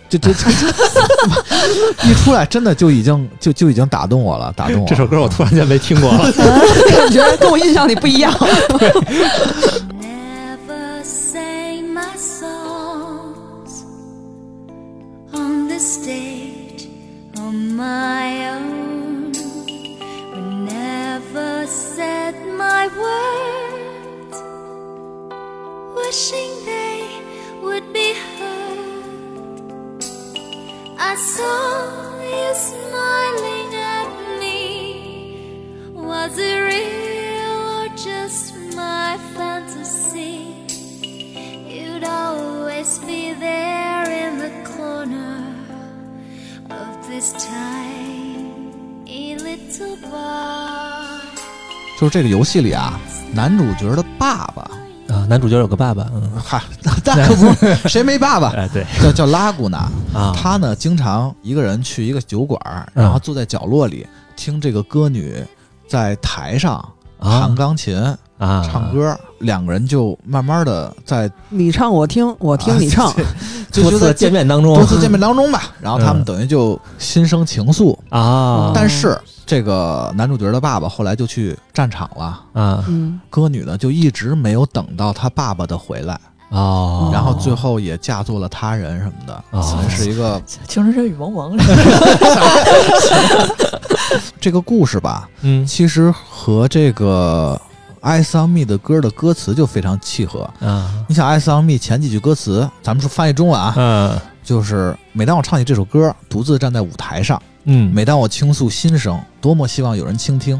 [0.10, 0.39] 就就就。
[2.04, 4.88] 一出来，真的就已经就就已经打动我了，打动我。
[4.88, 6.32] 这首歌我突然间没听过了，
[6.89, 8.34] 感觉跟我印象里不一样。
[15.82, 16.88] On
[17.39, 19.32] on my own.
[20.64, 22.36] Never said
[22.66, 24.38] my words,
[25.95, 27.01] wishing they
[27.64, 30.03] would be heard.
[30.99, 31.66] I saw
[32.30, 33.61] you smiling
[52.02, 52.99] 就是这个游戏里啊，
[53.32, 54.64] 男主角的爸爸，
[55.14, 59.88] 啊，男主角有个爸爸，嗯，嗨，那可不是 谁没爸爸，哎对叫叫拉古纳。
[60.12, 62.60] 啊，他呢，经常一个人去一个酒馆
[62.95, 65.45] 然后坐在角落里听这个歌女
[65.88, 66.74] 在台上
[67.20, 68.18] 啊弹钢琴，啊，
[68.64, 73.14] 唱歌，两个人就慢慢的在你唱我听，我听你唱，
[73.72, 77.96] 就就在多次见面当中多次见面当中吧， 然后他们嗯等于就心生情愫。
[78.10, 82.84] 啊，但是这个男主角的爸爸后来就去战场了，啊。
[82.88, 86.20] 嗯，歌女呢就一直没有等到他爸爸的回来，
[86.50, 89.78] 哦，然后最后也嫁作了他人什么的，哦。
[89.88, 91.56] 是一个情深深雨蒙蒙。
[94.42, 95.66] 这个故事吧，嗯。
[95.66, 97.60] 其实和这个
[98.02, 100.49] 《爱桑蜜》的歌的歌词就非常契合。
[100.60, 110.60] 嗯你想，《爱桑蜜》前几句歌词，咱们说翻译中文啊，嗯就是每当我唱起这首歌，独自站在舞台上，嗯，每当我倾诉心声，多么希望有人倾听。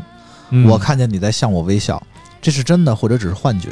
[0.52, 2.02] 嗯我看见你在向我微笑，
[2.42, 3.70] 这是真的，或者只是幻觉？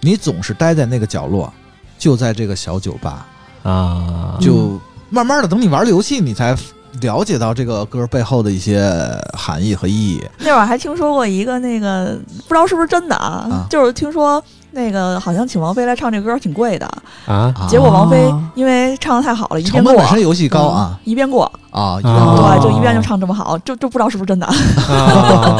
[0.00, 1.52] 你总是待在那个角落，
[1.98, 3.26] 就在这个小酒吧，
[3.64, 6.56] 啊，就慢慢的等你玩了游戏，你才
[7.00, 8.92] 了解到这个歌背后的一些
[9.32, 10.22] 含义和意义。
[10.38, 12.18] 那会儿还听说过一个那个，
[12.48, 13.66] 不知道是不是真的啊，啊。
[13.70, 16.86] 就是听说那个好像请王菲来唱这歌挺贵的，
[17.26, 17.54] 啊？
[17.56, 20.98] 啊结果王菲哦因为唱的太好了，一成遍过本本身游戏高啊。
[20.98, 21.98] 嗯一遍过，啊！
[22.02, 24.46] 对，就一遍就唱这么好，就就不知道是不是真的。
[24.46, 25.56] 啊。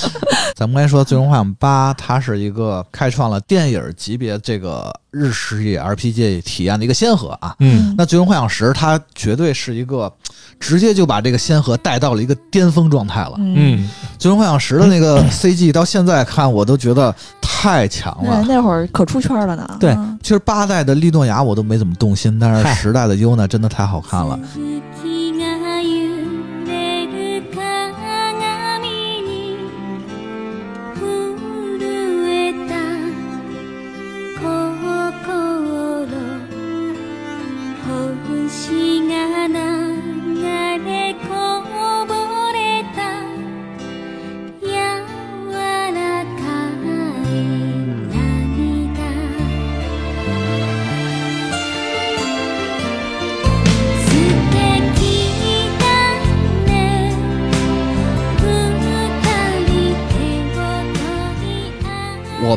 [0.56, 7.54] 咱们刚才说《最终幻想八》，它是一个开创了电影级别这个日式野 RPG 体验的一个先河啊。
[7.58, 10.12] 嗯那《最终幻想十》它绝对是一个
[10.58, 13.34] 直接就把这个先河带到了一个巅峰状态了。
[13.38, 18.44] 嗯，嗯最终幻想十》的那个 CG 到现在看我都觉得太强了。
[18.46, 19.76] 那会儿可出圈了呢。
[19.80, 24.38] 对嗯其实八代的利诺雅我都没怎么动心，但是十代的优娜真的太好看了。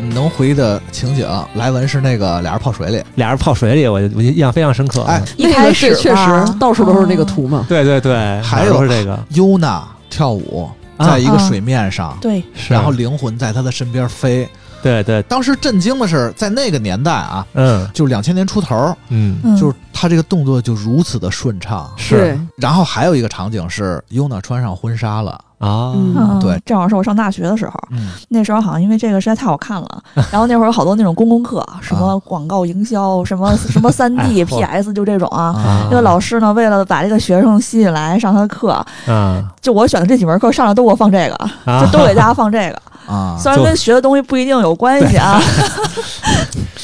[0.04, 5.02] 们能回忆的情景，莱文是那个俩人泡水里，俩人泡水里，我我印象非常深刻。
[5.02, 7.64] 哎，一开始那个确实到处都是那个图嘛。
[7.68, 14.48] 对对对，还有这个，优娜跳舞啊在一个水面上，对，是然后灵魂在他的身边飞。
[14.82, 17.88] 对对，当时震惊的是，在那个年代啊，嗯。
[17.94, 19.56] 就是两千年出头，嗯，嗯。
[19.56, 21.90] 就是他这个动作就如此的顺畅。
[21.96, 22.38] 是。
[22.58, 26.14] 然后还有一个场景是优娜穿上婚纱了，啊，嗯。
[26.16, 26.60] 嗯对。
[26.64, 35.44] 正好是我上大学的时候，嗯，那时候好像因为这个实在太好看了， 然后那会儿有好多那种公共课，什么广告营销，什么 什么三 D、哎、PS，就这种啊。
[35.56, 35.86] 啊。
[35.90, 38.70] 那个老师呢，为了把这个学生吸引来上他的课，
[39.06, 39.42] 啊。
[39.60, 41.34] 就我选的这几门课上来都给我放这个，
[41.64, 41.84] 啊。
[41.84, 42.80] 就都给大家放这个。
[43.06, 45.38] 啊，虽然跟学的东西不一定有关系啊，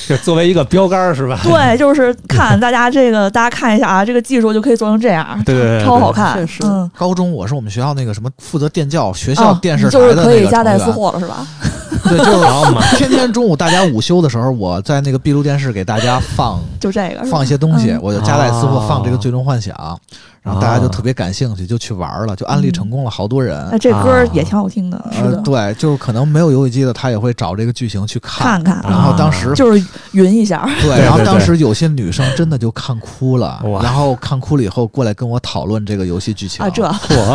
[0.07, 1.39] 就作为一个标杆是吧？
[1.43, 5.87] 对，就是看大家这个，大家看一下啊，这个技术就可以做成这样，对对对对。
[5.87, 6.59] 超好看，确实。
[6.65, 6.91] 嗯。
[6.95, 11.47] 高中我是我们学校那个什么负责电教学校哦电视台就是可的那个以夹带私货了是吧？
[12.09, 12.65] 对，就是然后，
[12.97, 18.01] 天天中午大家午休的时候，我在那个闭路电视给大家放 就这个放一些东西，嗯。
[18.03, 19.75] 我就夹带私货哦放这个《最终幻想》，
[20.43, 23.69] 然后大家就特别感兴趣，就去玩了，就安利成功了好多人。
[23.71, 28.63] 那这歌也挺好听的，是呃，的，对，就是可能没有游戏机的，他也会找这个剧情去看。
[28.63, 33.83] 看看，然后当时就是云一下，对，然后当时有些女生真的就看哭了，哇。
[33.83, 36.83] 然后看哭了以后过来跟我讨论这个游戏剧情啊，这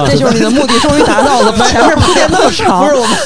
[0.07, 3.17] 这就是你的目的终于达到了， 前面铺垫那么长不是，我们，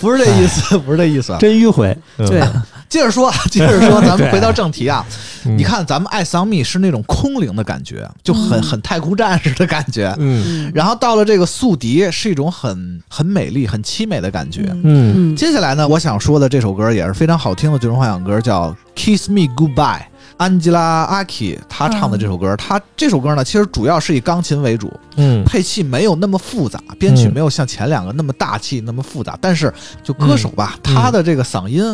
[0.00, 1.36] 不是这意思，不是这意思。
[1.38, 2.40] 真迂回，嗯对，
[2.88, 5.04] 接着说，啊，接着说， 咱们回到正题啊。
[5.08, 10.14] 嗯你看，咱们爱桑蜜是那种空灵的感觉，就很嗯很太空战士的感觉。
[10.18, 14.70] 嗯然后到了这个宿敌，是一种很很美丽、很凄美的感觉。
[14.84, 19.98] 嗯接下来呢，我想说的这首歌也是非常好听的最终幻想歌，叫《Kiss Me Goodbye》。
[20.40, 25.44] 安吉拉阿基她唱的这首歌，她这首歌呢，其实主要是以钢琴为主，嗯。
[25.44, 27.34] 配器没有那么复杂，编曲嗯。
[27.34, 29.36] 没有像前两个那么大气、那么复杂。
[29.38, 29.70] 但是
[30.02, 30.94] 就歌手吧，嗯。
[30.94, 31.84] 他的这个嗓音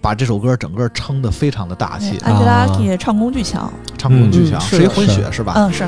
[0.00, 3.68] 把这首歌整个撑得非常的大气，安吉拉·阿基唱功巨强，
[3.98, 5.54] 唱功巨强，嗯是一混血是吧？
[5.56, 5.84] 嗯，是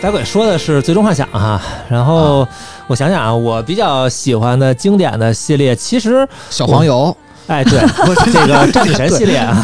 [0.00, 2.46] 大鬼说的是《最终幻想》哈，然后
[2.86, 7.14] 我想想啊，我比较喜欢的经典的系列，其实小黄油，
[7.48, 7.80] 哎，对，
[8.32, 9.60] 这个战女神系列啊，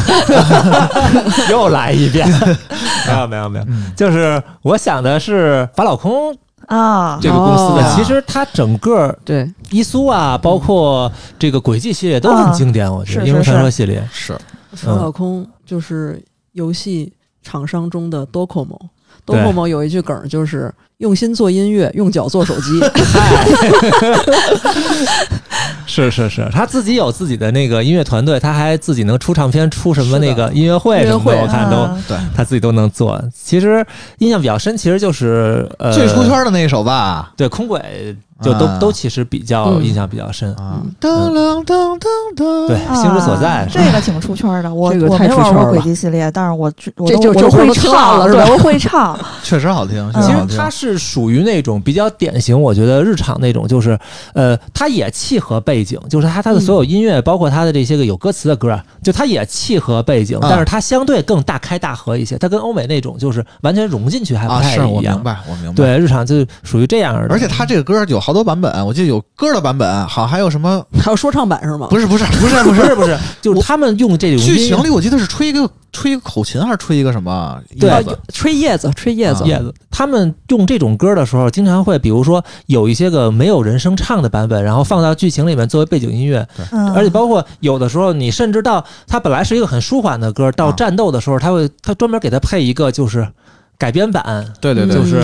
[1.49, 2.27] 又来一遍，
[3.07, 3.91] 没有没有没有，嗯。
[3.95, 6.35] 就是我想的是法老空。
[6.67, 7.93] 啊，这个公司的，哦。
[7.95, 14.33] 其实它整个对，伊苏啊，包括这个轨迹系列都很经典，我觉得《英雄传说》系列，是。
[14.73, 16.19] 法老空就是
[16.53, 17.13] 游戏
[17.43, 18.79] 厂商中的 Docomo。
[19.25, 22.79] 对 Docomo 有一句梗儿就是用心做音乐，用脚做手机。
[25.87, 33.21] 是是是，他自己有自己的那个音乐团队，他还自己能出唱片、出什么那个音乐会什么的，我看都啊对他自己都能做。
[33.33, 33.85] 其实
[34.17, 37.31] 印象比较深，其实就是呃，最出圈的那一首吧？
[37.37, 40.53] 对空轨就都、啊都其实比较嗯印象比较深。
[40.55, 44.73] 啊，噔噔噔噔噔，对，啊星之所在这个挺出圈的。
[44.73, 49.17] 我这个我没太出圈了玩过轨迹系列，但是我知我这就我都会会唱了是吧对，我会唱。
[49.41, 50.49] 确实好听，其实好听。
[50.49, 53.97] 实它是属于那种比较典型，我觉得日常那种，就是
[54.33, 64.87] 呃，它也契合背景，就是它它的所有音乐，包括它的这些个有歌词的歌啊，就它也契合背景，啊但是它相对更大开大合一些，它跟欧美那种就是完全融进去还不啊，太一样。
[64.87, 67.27] 是我明白，我明白。，对，日常就属于这样的。
[67.29, 70.83] 而且它这个歌有好多版本，我记得有歌的版本，好还有什么？
[70.99, 71.85] 还有说唱版是吗？
[71.91, 78.19] 不是不是不是不不是，不是， 就是他们用这种剧情里我记得是吹一个吹一个口琴，还是吹一个什么对叶子？
[78.33, 79.43] 吹叶子，吹叶子。
[79.43, 93.27] 啊叶子，他们用这种歌的时候，经常会比如说有一些个没有人声唱的版本，然后放到剧情里面作为背景音乐，嗯，而且包括有的时候，你甚至到它本来是一个很舒缓的歌，到啊战斗的时候，他会他专门给他配一个就是
[93.77, 95.21] 改编版、对对对，就是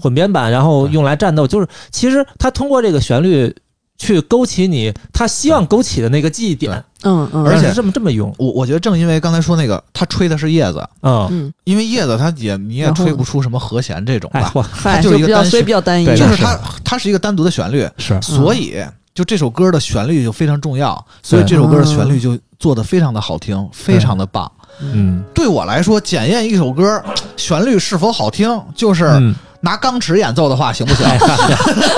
[0.00, 1.46] 混编版，然后用来战斗。
[1.46, 3.54] 就是其实他通过这个旋律
[3.96, 6.72] 去勾起你他希望勾起的那个记忆点，
[7.02, 18.20] 嗯嗯，而且是这么这么用，我我觉得正因为刚才说那个，他吹的是叶子，嗯，嗯，因为叶子它也你也吹不出什么和弦这种吧，哎嚯，嗨，就是一个比较所以比较单一，对就是它它是一个单独的旋律，是。
[18.22, 18.76] 所以
[19.12, 24.48] 就这首歌的旋律就非常重要，所以这首歌的旋律就做的非常的好听，非常的棒。
[24.81, 27.01] 嗯对我来说，检验一首歌
[27.37, 31.05] 旋律是否好听，就是嗯，拿钢尺演奏的话，行不行？
[31.05, 31.17] 哎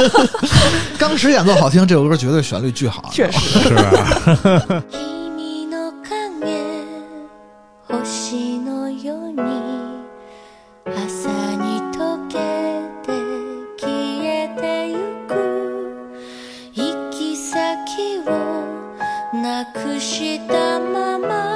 [1.00, 3.10] 钢尺演奏好听，这首歌绝对旋律巨好。
[3.12, 3.60] 确实。
[3.60, 3.70] 是
[4.92, 6.84] 君の影
[7.88, 9.42] 星のように
[10.86, 12.38] 朝に溶け
[13.06, 13.14] て
[13.80, 13.88] 消
[14.24, 14.96] えてゆ
[15.28, 15.32] く
[16.74, 18.30] 行き先を
[19.42, 21.49] なくしたまま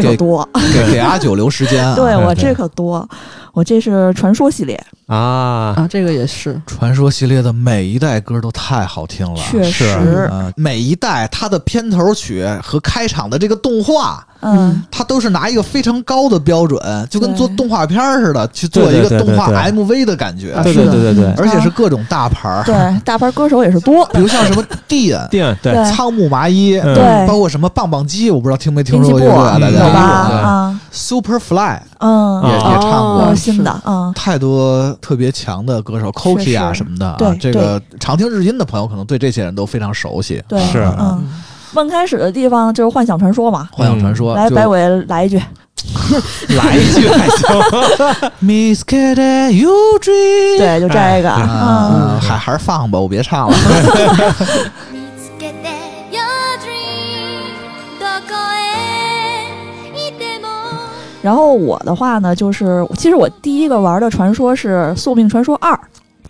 [0.00, 1.94] 这可多，给给阿九留时间啊！
[1.96, 3.06] 对我这可多，
[3.52, 16.80] 我这是传说系列，啊，啊，这个也是，传说系列的每一代歌都太好听了，确实，嗯，每一代它的片头曲和开场的这个动画，嗯，它都是拿一个非常高的标准，
[17.10, 22.74] 就跟做动画片儿似的，去做一个动画 MV 的感觉，对对对对对，而且是各种大牌儿，对，
[23.04, 30.00] 大牌歌手也是多，比如像什么 Dean、定对对仓木麻衣，嗯对包括什么棒棒鸡，我不知道听没听说过这个，大嗯家有吧？
[30.00, 33.40] 啊，Superfly 嗯，也也哦唱过是。
[33.40, 40.42] 新的，嗯，太多特别强的歌手，Koki 啊什么的啊对，这个常听日音的朋友可能对这些人都非常熟悉。
[40.46, 41.26] 对，是嗯，
[41.74, 45.38] 问开始的地方就是幻想传说嘛，幻想传说，来，就白尾来一句，
[46.56, 53.56] 来一句还行， Miss Kitty You Dream，对，就这个，嗯，啊，还还是放吧，我别唱了。
[61.22, 65.72] 然后我的话呢，就是其实我第一个玩的传说是《宿命传说二》，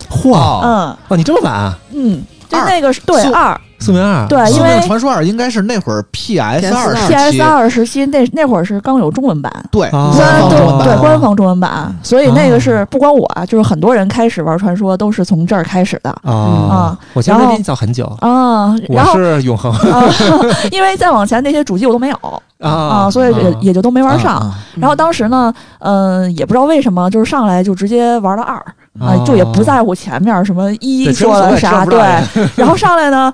[0.08, 1.78] 嚯，嗯，哇，你这么晚啊？
[1.92, 10.12] 嗯，就那个是对宿二，宿命二，对，因为传说二应该是那会儿 PS 二 PS2 时 PS，二时期那那会儿是刚有中文版，对，啊。
[10.16, 10.88] 官方对中文版。
[10.88, 16.10] 对官方中文版，所以那哦个是不光我啊，就是很多人开始玩传说都是从这儿开始的。
[16.22, 16.32] 啊。
[16.32, 19.72] 啊，我其实然后比你早很久，啊，然我后是永恒。
[19.72, 20.04] 啊，
[20.70, 22.16] 因为再往前那些主机我都没有
[22.58, 22.70] 啊。
[22.70, 23.54] 啊，所以也啊。
[23.60, 24.36] 也就都没玩上。
[24.36, 24.54] 啊。
[24.76, 28.56] 然后当时呢，嗯，也不知道为什么，就是上来就直接玩了二。
[29.00, 31.98] 啊，哦就也不在乎前面什么一对说了啥，对，
[32.56, 33.32] 然后上来呢。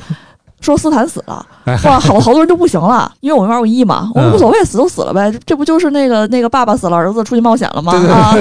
[0.61, 7.93] 说斯坦死了，哎哇，好好多人就不行了，因为我没玩过一嘛，我无所谓，死就死了呗，这这不就是那个那个爸爸死了，儿子出去冒险了吗？
[8.11, 8.35] 啊，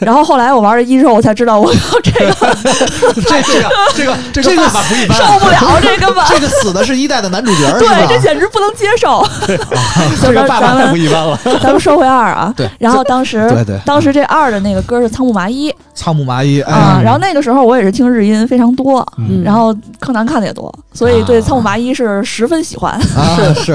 [0.00, 2.34] 然后后来我玩了一之后，我才知道我靠这个
[3.22, 8.22] 这这个这个这这个爸爸不一般，受不了，这根本这个死的是一代的男主角， 对，这？
[8.22, 9.24] 简直不能接受。
[10.22, 11.36] 这个爸爸咱们太不一般了。
[11.60, 22.92] 咱们说回二啊，对然后当时对对当时这二的那个歌是仓木麻衣仓木麻衣，啊，哎，然后那个时候我也是听日音非常多，嗯然后柯南看的也多，所以对麻衣是十分喜欢。
[22.92, 23.74] 啊 是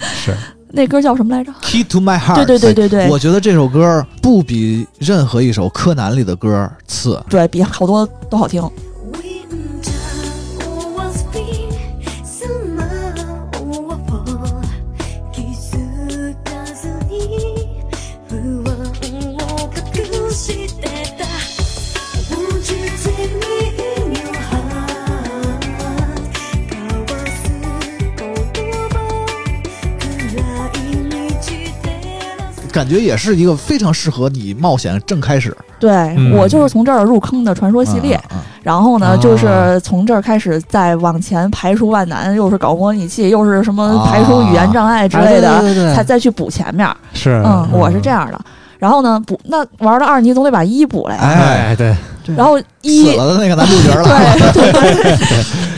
[0.00, 0.34] 是
[0.70, 2.44] 那歌叫什么来着？Key to My Heart。
[2.44, 7.22] 对对对对对我觉得这首歌不比任何一首柯南里的歌次。
[7.30, 8.62] 对比好多都好听。
[32.78, 38.20] 感觉也是一个非常适合你冒险正开始对、嗯我就是从这儿入坑的传说系列，
[38.62, 46.88] 然后呢，啊就是从这儿开始再往前排除万难，又是搞模拟器，又是什么啊排除语言障碍之类的，哎对对对对才再去补前面。
[47.12, 48.40] 是，嗯，我是这样的。
[48.78, 51.20] 然后呢，补那玩到二，你总得把一补了呀。
[51.20, 51.96] 哎，哎，对，
[52.36, 54.04] 然后一死了的那个男主角了。
[54.54, 55.16] 对对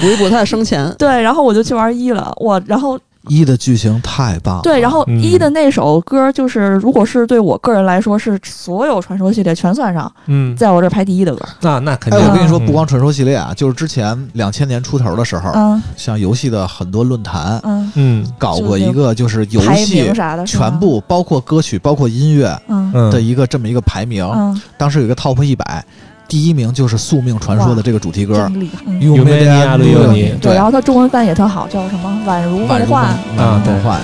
[0.00, 0.90] 补一补他的生前。
[0.98, 2.30] 对，然后我就去玩一了。
[2.36, 2.98] 我然后
[3.28, 4.62] 一的剧情太棒了。
[4.62, 11.44] 对，然后嗯一的那首歌就是，如果是对我个人来说，是所有传说系列全算上，嗯，在我这儿排第一的歌。
[11.60, 12.28] 那那肯哎，定。
[12.28, 24.24] 我跟你说，嗯不光传说系列啊，就是之前两千年出头的时候，嗯像游戏的很多论坛嗯，嗯搞过一个，就是游戏啥的，全部包括歌曲、包括音乐嗯嗯的一个这么一个排名。
[24.34, 25.84] 嗯，当时有一个 Top 一百，
[26.30, 28.34] 第一名就是《宿命传说》的这个主题歌。
[28.48, 28.82] 真厉害。
[28.86, 33.14] 嗯《有梅尼亚路有你对，然后它中文翻译也特好，叫什么“宛如梦幻。
[33.36, 34.00] 梦啊梦幻。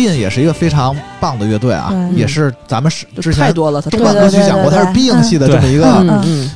[0.00, 5.84] Dean 也是一个非常棒的乐队啊，也是咱们是之前太多了，他中文歌曲讲过，他是 Bing 系的这么一个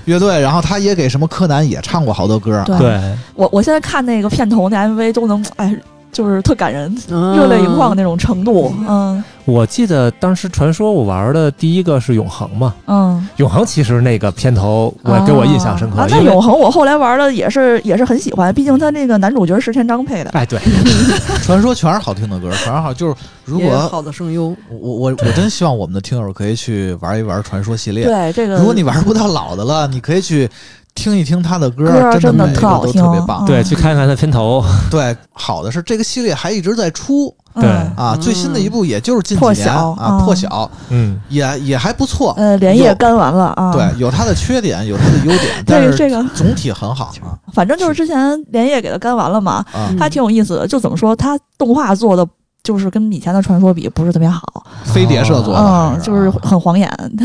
[0.06, 2.62] 乐队，然后他也给什么柯南也唱过好多歌。
[2.66, 2.78] 对。
[2.78, 3.00] 对，
[3.34, 5.76] 我我现在看那个片头那 MV 都能，哎，
[6.14, 8.72] 就是特感人，嗯热泪盈眶那种程度。
[8.88, 20.30] 嗯我记得当时传说我玩的第一个是永恒嘛，嗯，永恒其实那个片头我给我印象深刻，啊，那永恒我后来玩的也是也是很喜欢，毕竟他那个男主角是石田章配的。
[20.30, 20.58] 哎对，
[21.44, 22.94] 传说全是好听的歌，全是好。
[22.94, 28.04] 就是如果好的声优，我我我真希望我们的听友可以去玩一玩传说系列。
[28.06, 30.48] 对这个，如果你玩不到老的了，你可以去
[30.94, 33.44] 听一听他的歌，歌真的的每个都特好听特别棒。
[33.44, 33.46] 嗯。
[33.46, 37.34] 对，去看看他片头， 对，好的是这个系列还一直在出。
[37.54, 37.64] 对。
[37.64, 38.20] 嗯啊，嗯。
[38.20, 42.32] 最新的一部也就是近几破年啊，破晓嗯，也也还不错。
[42.36, 43.72] 呃，连夜有干完了啊。
[43.72, 47.36] 对，有它的缺点，有它的优点， 但是这这个，总体很好啊。
[47.52, 49.64] 反正就是之前连夜给他干完了嘛，
[49.98, 50.66] 他挺有意思的。
[50.66, 52.26] 就怎么说，他动画做的
[52.64, 54.42] 就是跟以前的传说比不是特别好，
[54.84, 56.90] 飞碟社做的，嗯，就是很晃眼。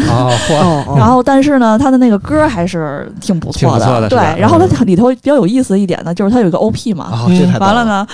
[0.97, 4.09] 然后，但是呢，他的那个歌还是挺不挺不错的。
[4.09, 7.85] 对然后嗯它里头比较有意思的一点呢，就是它有一个 OP 嘛，啊，这太逗完了？
[7.85, 8.05] 呢，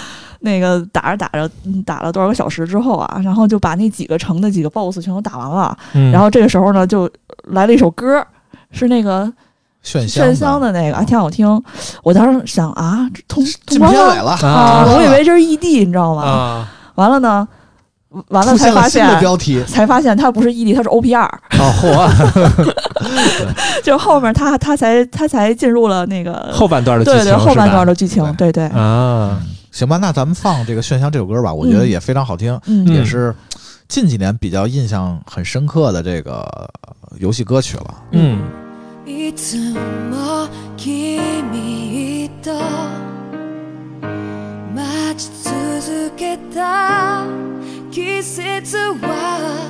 [0.41, 5.75] 那个打着打着，嗯打了多少个小时之后啊，然后就把那几个城的几个 BOSS 全都打完了。
[5.93, 7.09] 嗯然后这个时候呢，就
[7.49, 8.23] 来了一首歌，
[8.69, 9.31] 是那个
[9.81, 11.47] 炫香炫香的那个，还挺好听。
[12.03, 16.21] 我当时想啊，这通进通关了了啊，我以为 这是异地你知道吗？
[16.23, 17.46] 啊，完了呢，
[18.28, 19.20] 完了出才发现了新的现。
[19.20, 21.28] 标题，才发现它不是 ED，它是 OPR，
[21.58, 29.96] 哦嚯， 就后面他他才他才进入了那个后半段的剧对情对后半是吧段的剧情，对对，啊，行吧？
[29.98, 33.34] 那咱们放这个炫香这首歌吧，我觉得也非常好听，嗯也是
[33.88, 36.40] 近几年比较印象很深刻的这个
[36.86, 37.94] 呃游戏歌曲了。
[38.12, 38.38] 嗯
[39.06, 39.56] いつ
[40.10, 41.18] も君
[42.42, 43.03] と待
[45.85, 47.27] ち続けた
[47.91, 49.69] 季節は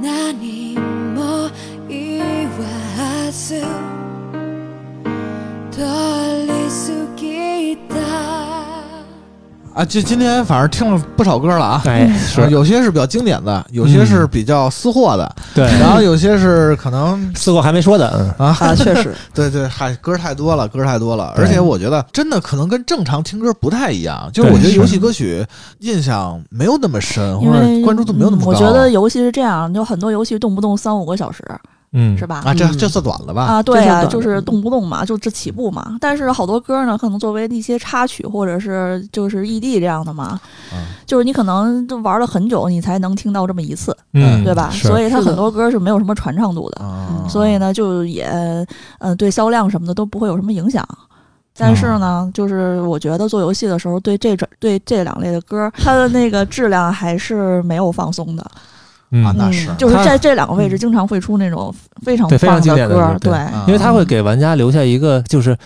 [0.00, 1.50] 何も
[1.86, 3.60] 言わず
[5.70, 5.80] 通
[6.46, 8.63] り過ぎた
[9.74, 11.82] 啊，就今天反正听了不少歌了啊。
[11.84, 25.44] 哎啊是，有些是比较经典的，有些是比较私货的，对，然后有些是可能 私货还没说的，嗯啊，啊，确实， 对对，嗨，歌太多了，歌太多了，而且我觉得真的可能跟正常听歌不太一样，就是我觉得游戏歌曲
[25.80, 28.52] 印象没有那么深，或者关注度没有那么高。
[28.52, 31.42] 嗯我觉得游戏是这样，有很多游戏动不动三五个小时，
[31.96, 32.42] 嗯是吧？
[32.44, 33.42] 啊，这嗯这算短了吧？
[33.44, 35.96] 啊，对呀、就是动不动嘛，就这起步嘛。
[36.00, 40.38] 但是好多歌呢，可能作为一些插曲或者是就是 ED 这样的嘛，
[40.72, 44.68] 嗯就是你可能就玩了很久，你才能听到这么一次，嗯，对吧？
[44.72, 48.26] 所以它很多歌是没有什么传唱度的，啊，所以呢，就也
[48.98, 50.86] 呃对销量什么的都不会有什么影响。
[51.56, 58.44] 但是呢，就是我觉得做游戏的时候，对这种对这两类的歌，它的那个质量还是没有放松的。
[59.16, 63.32] 嗯啊，那是嗯就是在这两个位置经常会出那种非常非常棒经典的歌儿，对
[63.68, 65.56] 因为它会给玩家留下一个就是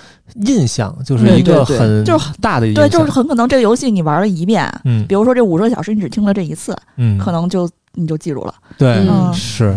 [0.45, 2.85] 印象，就是一个很就是大的印象。
[2.85, 8.53] 对，就是很可能这个游戏你玩了一遍，嗯比如说这五十个小时你只听了这一次，嗯，可能就你就记住了。
[8.77, 9.75] 对嗯是，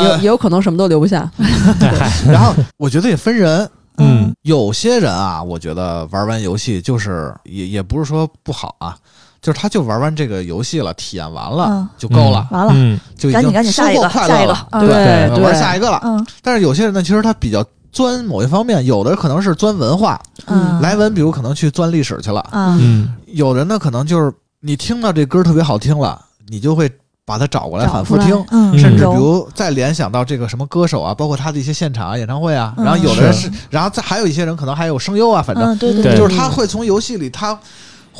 [0.00, 1.30] 也也有可能什么都留不下。
[2.26, 3.68] 然后我觉得也分人，
[3.98, 8.96] 嗯有些人啊，我觉得玩完游戏就是也也不是说不好啊，
[9.42, 11.88] 就是他就玩完这个游戏了，体验完了、嗯。
[11.96, 13.00] 就够了，完了，嗯。
[13.16, 14.46] 就已赶紧赶经收紧下一个获快下一个。
[14.46, 14.80] 乐了，嗯。
[14.80, 15.44] 对对对。
[15.44, 16.00] 玩下一个了。
[16.04, 16.26] 嗯。
[16.42, 23.14] 但是有些人呢，其实他比较钻某一方面，有的可能是钻文化，嗯，莱文比如可能去钻历史去了，啊嗯。
[23.28, 24.30] 有人呢可能就是
[24.60, 26.90] 你听到这歌特别好听了，你就会
[27.24, 28.44] 把它找过来反复听。
[28.50, 32.84] 嗯，甚至比如再联想到这个什么歌手啊，包括他的一些现场啊、演唱会啊，嗯。
[32.84, 37.58] 然后有的人是是，然后再还有一些人可能还有声优啊，反正嗯，对对对，就是他会从游戏里他。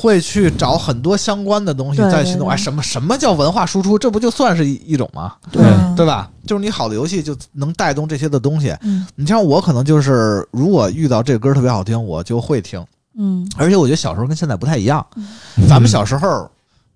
[0.01, 3.99] 会去找很多相关的东西再去弄，哎，什么什么叫文化输出？
[3.99, 5.35] 这不就算是一一种吗？
[5.53, 6.31] 对嗯对吧？
[6.47, 8.75] 就是你好的游戏就能带动这些的东西。
[8.83, 12.83] 嗯你像我可能就是，如果遇到这歌特别好听，我就会听。
[13.19, 16.49] 嗯而且我觉得小时候跟现在不太一样，嗯咱们小时候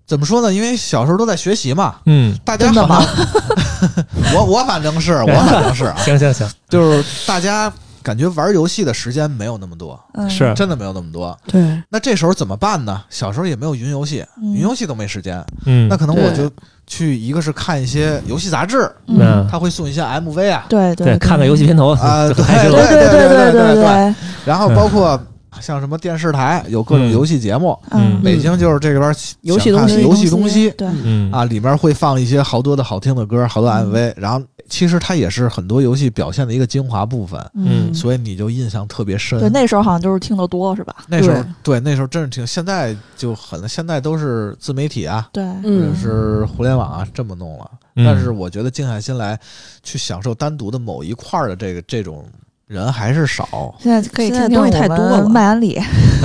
[0.07, 0.53] 怎么说呢？
[0.55, 2.71] 因为小时候都在学习嘛，嗯，大家
[4.35, 7.71] 我我反正是我反正是啊， 行行行，就是大家
[8.05, 10.29] 感觉玩游戏的时间没有那么多，嗯。
[10.29, 10.53] 是。
[10.55, 11.37] 真的没有那么多。
[11.49, 13.03] 对，那这时候怎么办呢？
[13.09, 14.53] 小时候也没有云游戏，嗯。
[14.55, 15.89] 云游戏都没时间，嗯。
[15.89, 16.49] 那可能我就
[16.87, 19.49] 去一个是看一些游戏杂志，嗯。
[19.51, 22.29] 他会送一些 MV 啊，对对，看看游戏片头啊。
[22.31, 25.19] 对对对对对对对，然后包括
[25.61, 27.13] 像什么电视台有各种嗯。
[27.13, 28.21] 游戏节目，嗯。
[28.23, 31.33] 北京就是这边游戏东西游戏东西对，嗯。
[31.33, 37.93] 啊，里面会放一些好多的好听的歌，好多 MV，然后其实它也是很多游戏表现的一个精华部分，嗯。
[37.95, 39.39] 所以你就印象特别深。
[39.39, 40.97] 对，那时候好像就是听得多是吧？
[41.09, 41.79] 那时候对。
[41.81, 47.71] 那时候真是听，现在就很，现在都是自媒体啊，对，或者嗯，是互联网啊这么弄了。
[47.97, 48.05] 嗯。
[48.05, 49.39] 但是我觉得静下心来
[49.83, 52.25] 去享受单独的某一块儿的这个这种
[52.67, 53.75] 人还是少。
[53.79, 55.11] 现在可以听在东西太多了。
[55.11, 55.81] 哎我们麦安里，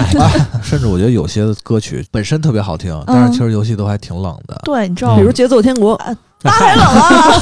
[0.63, 3.03] 甚至我觉得有些歌曲本身特别好听，嗯。
[3.07, 4.59] 但是其实游戏都还挺冷的。
[4.63, 5.97] 对，你知道比如《节奏天国》，
[6.43, 7.33] 太冷啊。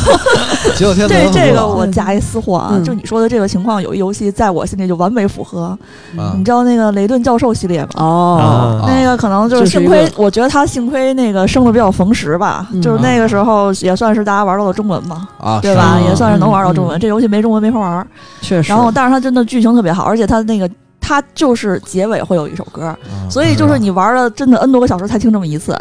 [0.76, 5.78] 结果天这这个我我加一私货啊，嗯就你说的这个情况，有一游戏在我心里就完美符合。
[6.18, 7.90] 啊你知道那个雷顿教授系列吗？
[7.98, 15.98] 哦，啊那个可能就是幸亏，我觉得他幸亏那个生的比较逢时吧，嗯就是那个时候也算是大家玩到了中文嘛，啊，对吧？
[16.00, 17.00] 是也算是能玩到中嗯文。
[17.00, 18.08] 这游戏没中文没法玩。
[18.42, 18.72] 确实。
[18.72, 20.70] 然后，但是它真的剧情特别好，而且它那个
[21.00, 25.78] 它就是结尾会有一首歌，嗯所以就是你玩了真的 N 多个小时才听这么一次，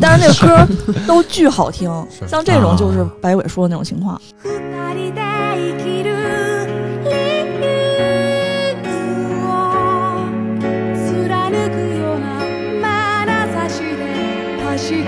[0.00, 0.74] 但是那个歌
[1.06, 1.90] 都巨好听，
[2.26, 3.10] 像这种就是啊。
[3.20, 4.20] 白伟说的那种情况。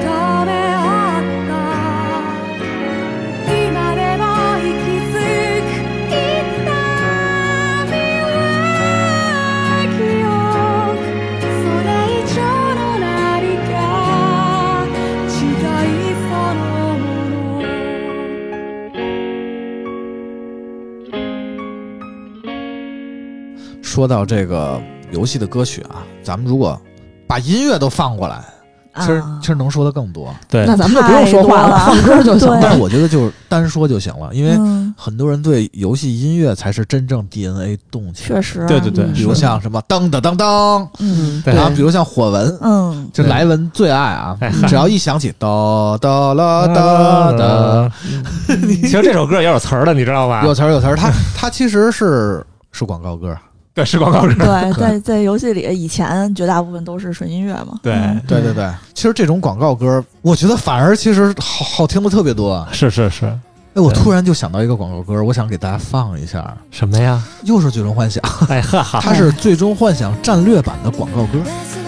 [0.06, 0.33] 二
[23.94, 24.82] 说到这个
[25.12, 26.76] 游戏的歌曲啊，咱们如果
[27.28, 28.44] 把音乐都放过来，
[28.96, 30.34] 其实、啊其实能说的更多。
[30.48, 30.66] 对。
[30.66, 31.78] 那咱们就不用说话了。
[31.86, 32.58] 放歌就行了。
[32.60, 38.40] 但是我觉得就是单说就行了，因为嗯，很多人对游戏音乐才是真正 DNA 动起来。
[38.40, 41.40] 确实，对对对，比如像什么噔噔噔噔，嗯。
[41.44, 41.54] 对。
[41.54, 45.46] 然后比如像火纹，嗯，这莱文最爱啊哎，只要一响起哒
[46.00, 47.92] 哒啦哒哒，
[48.48, 50.42] 其实这首歌也有词儿的，你知道吧？
[50.44, 53.32] 有词儿有词儿，它它其实是是广告歌。
[53.74, 54.34] 对，是广告歌。
[54.34, 57.78] 对，在在游戏里以前绝大部分都是纯音乐嘛。
[57.82, 62.66] 对嗯对对对，其实这种广告歌，我觉得反而其实好好听的特别多。
[62.70, 67.20] 是是是，哎，我突然就想到一个广告歌，我想给大家放一下，什么呀？
[67.42, 71.38] 又是《最终幻想》，哎哈哈，它是《最终幻想》战略版的广告歌。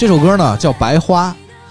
[0.00, 1.30] 这首歌呢叫《白花》，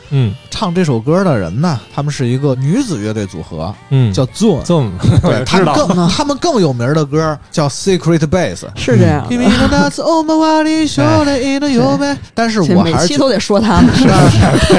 [0.10, 4.64] 嗯，唱 唱这首歌的人呢，他们是一个女子乐队组合，嗯，叫 Zoom。
[4.64, 4.90] Zoom，
[5.22, 8.66] 对， 他知道们更他们更有名的歌叫 Secret Base。
[8.76, 9.30] 是这样的。
[9.30, 13.92] 君の夏を回り少年の夢但是这我还是觉每期都得说他们，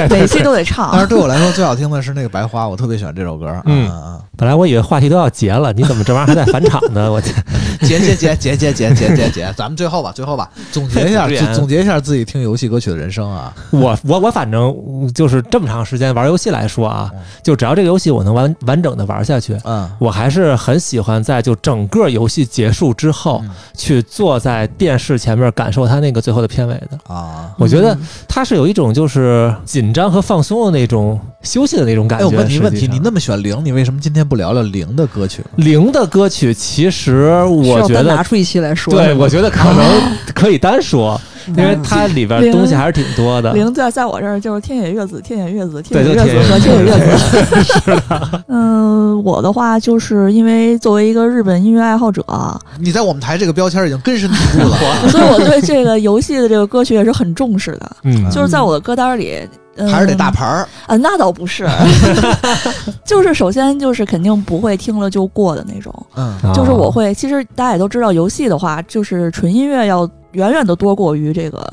[0.09, 0.99] 每期都得唱但。
[0.99, 3.47] 是对我来说最好听的是那个白花，我特别喜欢这首歌。
[3.65, 7.06] 嗯嗯 本来我以为话题都要结了，你怎么这玩意儿还在返场呢？
[7.12, 7.32] 我结
[7.80, 13.54] 结结结结结结结结，咱们最后吧，最后吧，总结一下，总总结一下自己听游戏歌曲的人生啊。
[13.70, 14.74] 我我我反正
[15.14, 27.14] 就是这么长时间玩游戏来说啊嗯，就只要这个游戏我能完完整的玩下去，嗯，我还是很喜欢在就整个游戏结束之后嗯去坐在电视前面感受它那个最后的片尾的。
[27.14, 27.54] 啊。
[27.58, 32.26] 我觉得它是有一种就是紧张和放松的那种休息的那种感哎，觉。
[32.26, 35.42] 我问你问题，你那么喜欢零，你为什么今天不聊聊零的歌曲？
[35.56, 38.92] 零的歌曲，其实需我觉得拿出一期来说。
[38.92, 43.52] 对，我觉得可能可以单说，因为它里边东西还是挺多的。
[43.52, 48.02] 零在在我这儿就是天野月子、天野月子、天野月子和天野月子。
[48.48, 52.24] 嗯，我的话就是因为作为一个日本音乐爱好者，
[52.78, 54.76] 你在我们台这个标签已经根深蒂固了。
[55.10, 57.96] 所以我对这个游戏的这个歌曲也是很重视的。
[58.04, 59.48] 嗯，就是在我的歌单里，嗯、
[59.90, 61.66] 还是得大牌儿，啊，那倒不是，
[63.04, 71.66] 就是首先就是肯定不会听了就过的那种，嗯啊就是我会，其实大家也都知道，游戏的话就是纯音乐要远远的多过于这个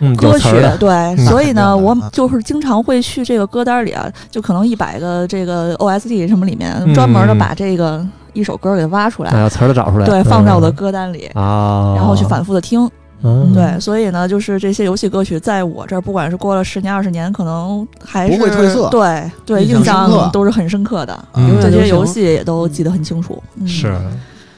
[0.00, 0.48] 嗯歌曲
[0.78, 11.26] 对，所以呢，我就是经常会去这个歌单里啊，就可能一百个这个 OST 什么里面，嗯专门的把这个一首歌给挖出来，把词儿都找出来，对，放在我的嗯歌单里。
[11.34, 12.88] 啊，然后去反复的听，
[13.22, 18.88] 嗯，对，所以呢，就是这些游戏歌曲，在我这儿，不管是过了十年、二十年，可能还是不会褪色。
[18.88, 20.30] 对对，印印象。
[20.32, 21.48] 都是很深刻的，嗯。
[21.48, 23.42] 永远都对这些游戏也都记得很清楚。
[23.56, 23.96] 嗯、是，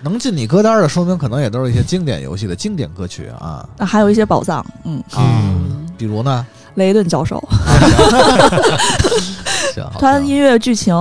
[0.02, 3.66] 能进你歌单的，说明可能也都是一些经典游戏的经典歌曲啊。
[3.78, 6.44] 那还有一些宝藏，嗯，嗯，比如呢，
[6.74, 7.42] 雷顿教授，
[9.74, 10.94] 行，他音乐、剧情、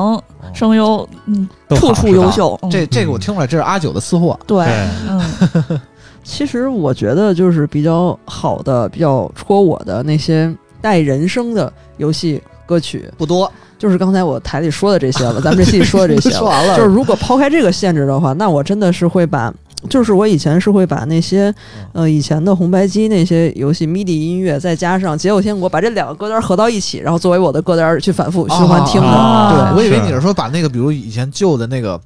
[0.53, 2.57] 声优，嗯，处处优秀。
[2.64, 4.39] 嗯、这这个我听出来，这是阿九的私货。
[4.47, 5.22] 对对，嗯，
[6.24, 16.78] 其实我觉得就是比较好的、比较戳我的那些带人声的游戏歌曲，不多，就是刚才我台里说的这些了， 咱们这期里说的这些说完了。
[16.78, 19.53] 就是如果抛开这个限制的话，那我真的是会把，
[19.89, 21.53] 就是我以前是会把那些
[21.91, 29.07] 呃以前的红白机那些游戏 MIDI 音乐，再加上《解忧天国》，把这两个歌单合到一起，然后作为我的歌单去反复循环听的。
[29.07, 31.99] 啊我以为你是说把那个，比如以前旧的那个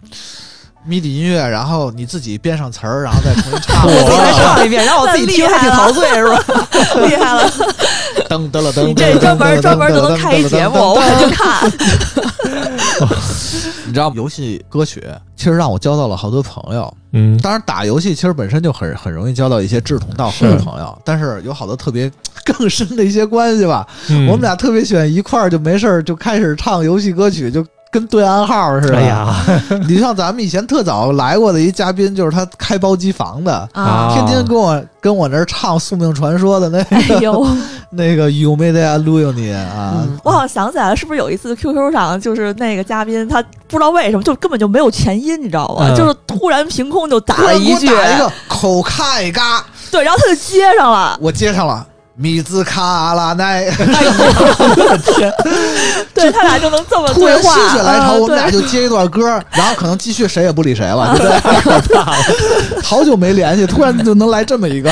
[0.88, 3.86] MIDI 音乐，然后你自己编上词儿，然后再重新唱。
[3.88, 6.40] 我再唱一遍，然后我自己听还挺陶醉，是吧？
[7.08, 7.50] 厉害了，
[8.30, 11.72] 噔噔了噔，你这专门专门就能开一节目，我可就看。
[13.88, 15.02] 你知道游戏歌曲
[15.36, 16.92] 其实让我交到了好多朋友。
[17.14, 22.12] 嗯，当然，打游戏其实本身就很很容易交到一些志同道合的朋友，但是有好多特别
[22.44, 23.88] 更深的一些关系吧。
[24.10, 27.66] 嗯我们俩特别喜欢一块儿就没事儿就开始唱游戏歌曲，就
[27.96, 28.98] 跟对暗号似的。
[28.98, 29.34] 哎呀，
[29.88, 34.12] 你像咱们以前特早来过的一嘉宾，就是他开包机房的，啊。
[34.14, 37.48] 天天跟我跟我那儿唱《宿命传说》的那 哎呦，
[37.92, 45.88] 那个 You Made It l u n i 啊，我好像想起来了，是不是有一次 QQ 上就是那个嘉宾，他不知道为什么就根本就没有前音，你知道吗？
[45.90, 45.96] 嗯。
[45.96, 51.88] 就是突然凭空就打了一句，打一个口开嘎，对，然后他就接上了，我接上了。
[52.18, 55.34] 米兹卡拉奈，天
[56.14, 62.08] 对他俩就能这么突然对话，心血来潮，嗯我们俩就接一段歌，然后可能继续谁也不理谁了，就这样。
[62.82, 64.90] 好久没联系，突然就能来这么一个。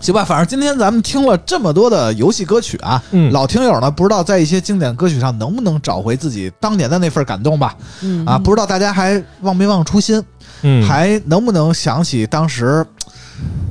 [0.00, 7.74] 行吧，反正今天咱们听了这么多的游戏歌曲啊，嗯老听友呢不知道在一些经典歌曲上能不能找回自己当年的那份感动吧？
[8.02, 10.22] 嗯啊，不知道大家还忘没忘初心，
[10.62, 12.84] 嗯，还能不能想起当时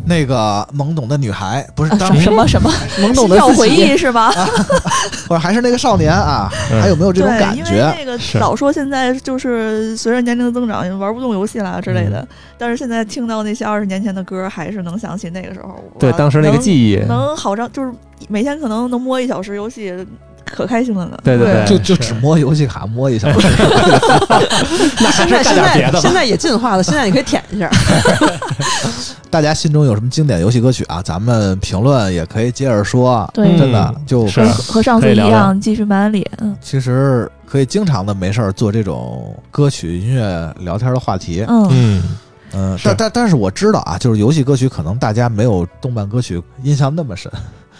[0.07, 2.69] 那个懵懂的女孩，不是啊当什么什么
[3.01, 4.31] 懵懂的要回忆是吧？
[5.27, 7.95] 或者还是那个少年啊，嗯还有没有这种对，因为感觉？
[7.97, 15.69] 那个是老说现在就是随着年龄的增长玩不动游戏啦之类的，但是现在听到那些二十年前的歌，还是能想起那个时候。
[15.69, 17.91] 哇对当时那个记忆，能好上，就是
[18.27, 19.91] 每天可能能摸一小时游戏，
[20.55, 21.17] 可开心了呢。
[21.23, 23.27] 对对对，就就只摸游戏卡摸一下，
[25.01, 25.55] 那现在现。
[25.55, 27.69] 在现在也进化了，现在你可以舔一下。
[29.29, 31.01] 大家心中有什么经典游戏歌曲啊？
[31.01, 33.29] 咱们评论也可以接着说。
[33.33, 36.25] 对真的就是和和上次一样，继续满脸。
[36.39, 41.43] 嗯其实可以经常的没事儿做这种歌曲音乐聊天的话题。
[41.49, 42.01] 嗯，
[42.53, 47.29] 嗯，但但但是我知道啊，就是游戏歌曲可能大家没有动漫歌曲印象那么深，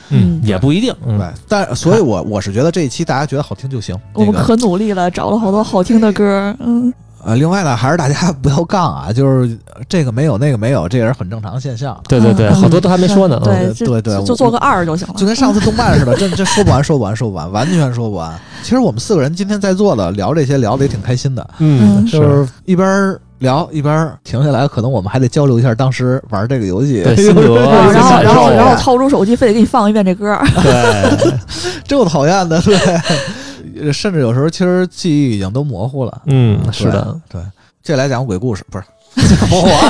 [0.10, 1.28] 嗯，也不一定，嗯对。
[1.48, 3.96] 但所以我我是觉得这一期大家觉得好听就行。
[4.14, 6.56] 我们可努力了，找了好多好听的歌。
[6.60, 6.94] 嗯，
[7.24, 9.58] 呃，另外呢，还是大家不要杠啊，就是
[9.90, 12.00] 这个没有那个没有，这也是很正常现象。
[12.08, 13.40] 对对对，嗯好多都还没说呢。
[13.44, 15.14] 嗯对对对对就就做个二就行了。
[15.18, 18.32] 就跟上次动漫似的，这这说不完，说不完，说不完，完全说不完。
[18.62, 30.38] 其实我们四个人今天在座的聊这些，聊的也挺开心的，嗯，嗯就是一边聊一边停下来，可能我们还得交流一下当时玩这个游戏对 心得啊然后然后然后啊掏出手机，非得给你放一遍这歌。
[30.62, 31.34] 对，
[31.88, 32.78] 这么讨厌的，对。
[33.92, 36.22] 甚至有时候其实记忆已经都模糊了。
[36.28, 37.46] 嗯，是的，对，对。
[37.84, 38.86] 这来讲鬼故事不是？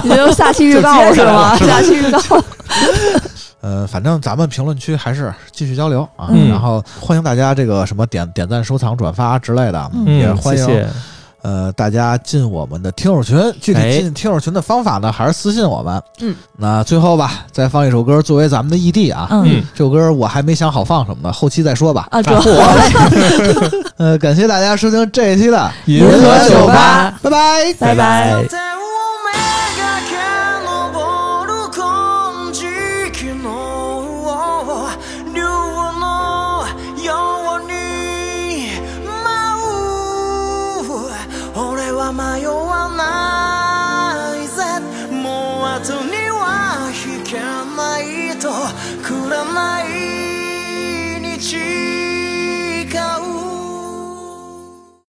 [0.04, 1.56] 你就下期预告是吗？
[1.58, 2.20] 下期预告。
[3.62, 10.88] 呃，反正咱们评论区还是继续交流啊，嗯然后欢迎大家这个什么点点赞、收藏、转发之类的，也欢迎谢谢。
[11.46, 13.38] 呃大家进我们的听友群。
[13.62, 16.02] 具体哎进听友群的方法呢，还是私信我们。
[16.22, 19.28] 嗯，那最后吧，再放一首歌作为咱们的 ED 啊。
[19.30, 22.08] 嗯嗯，这首歌我还没想好放什么呢，后期再说吧。
[22.10, 22.32] 啊，这
[23.98, 27.74] 呃，感谢大家收听这一期的银河酒吧，拜拜。
[27.80, 28.75] 拜拜。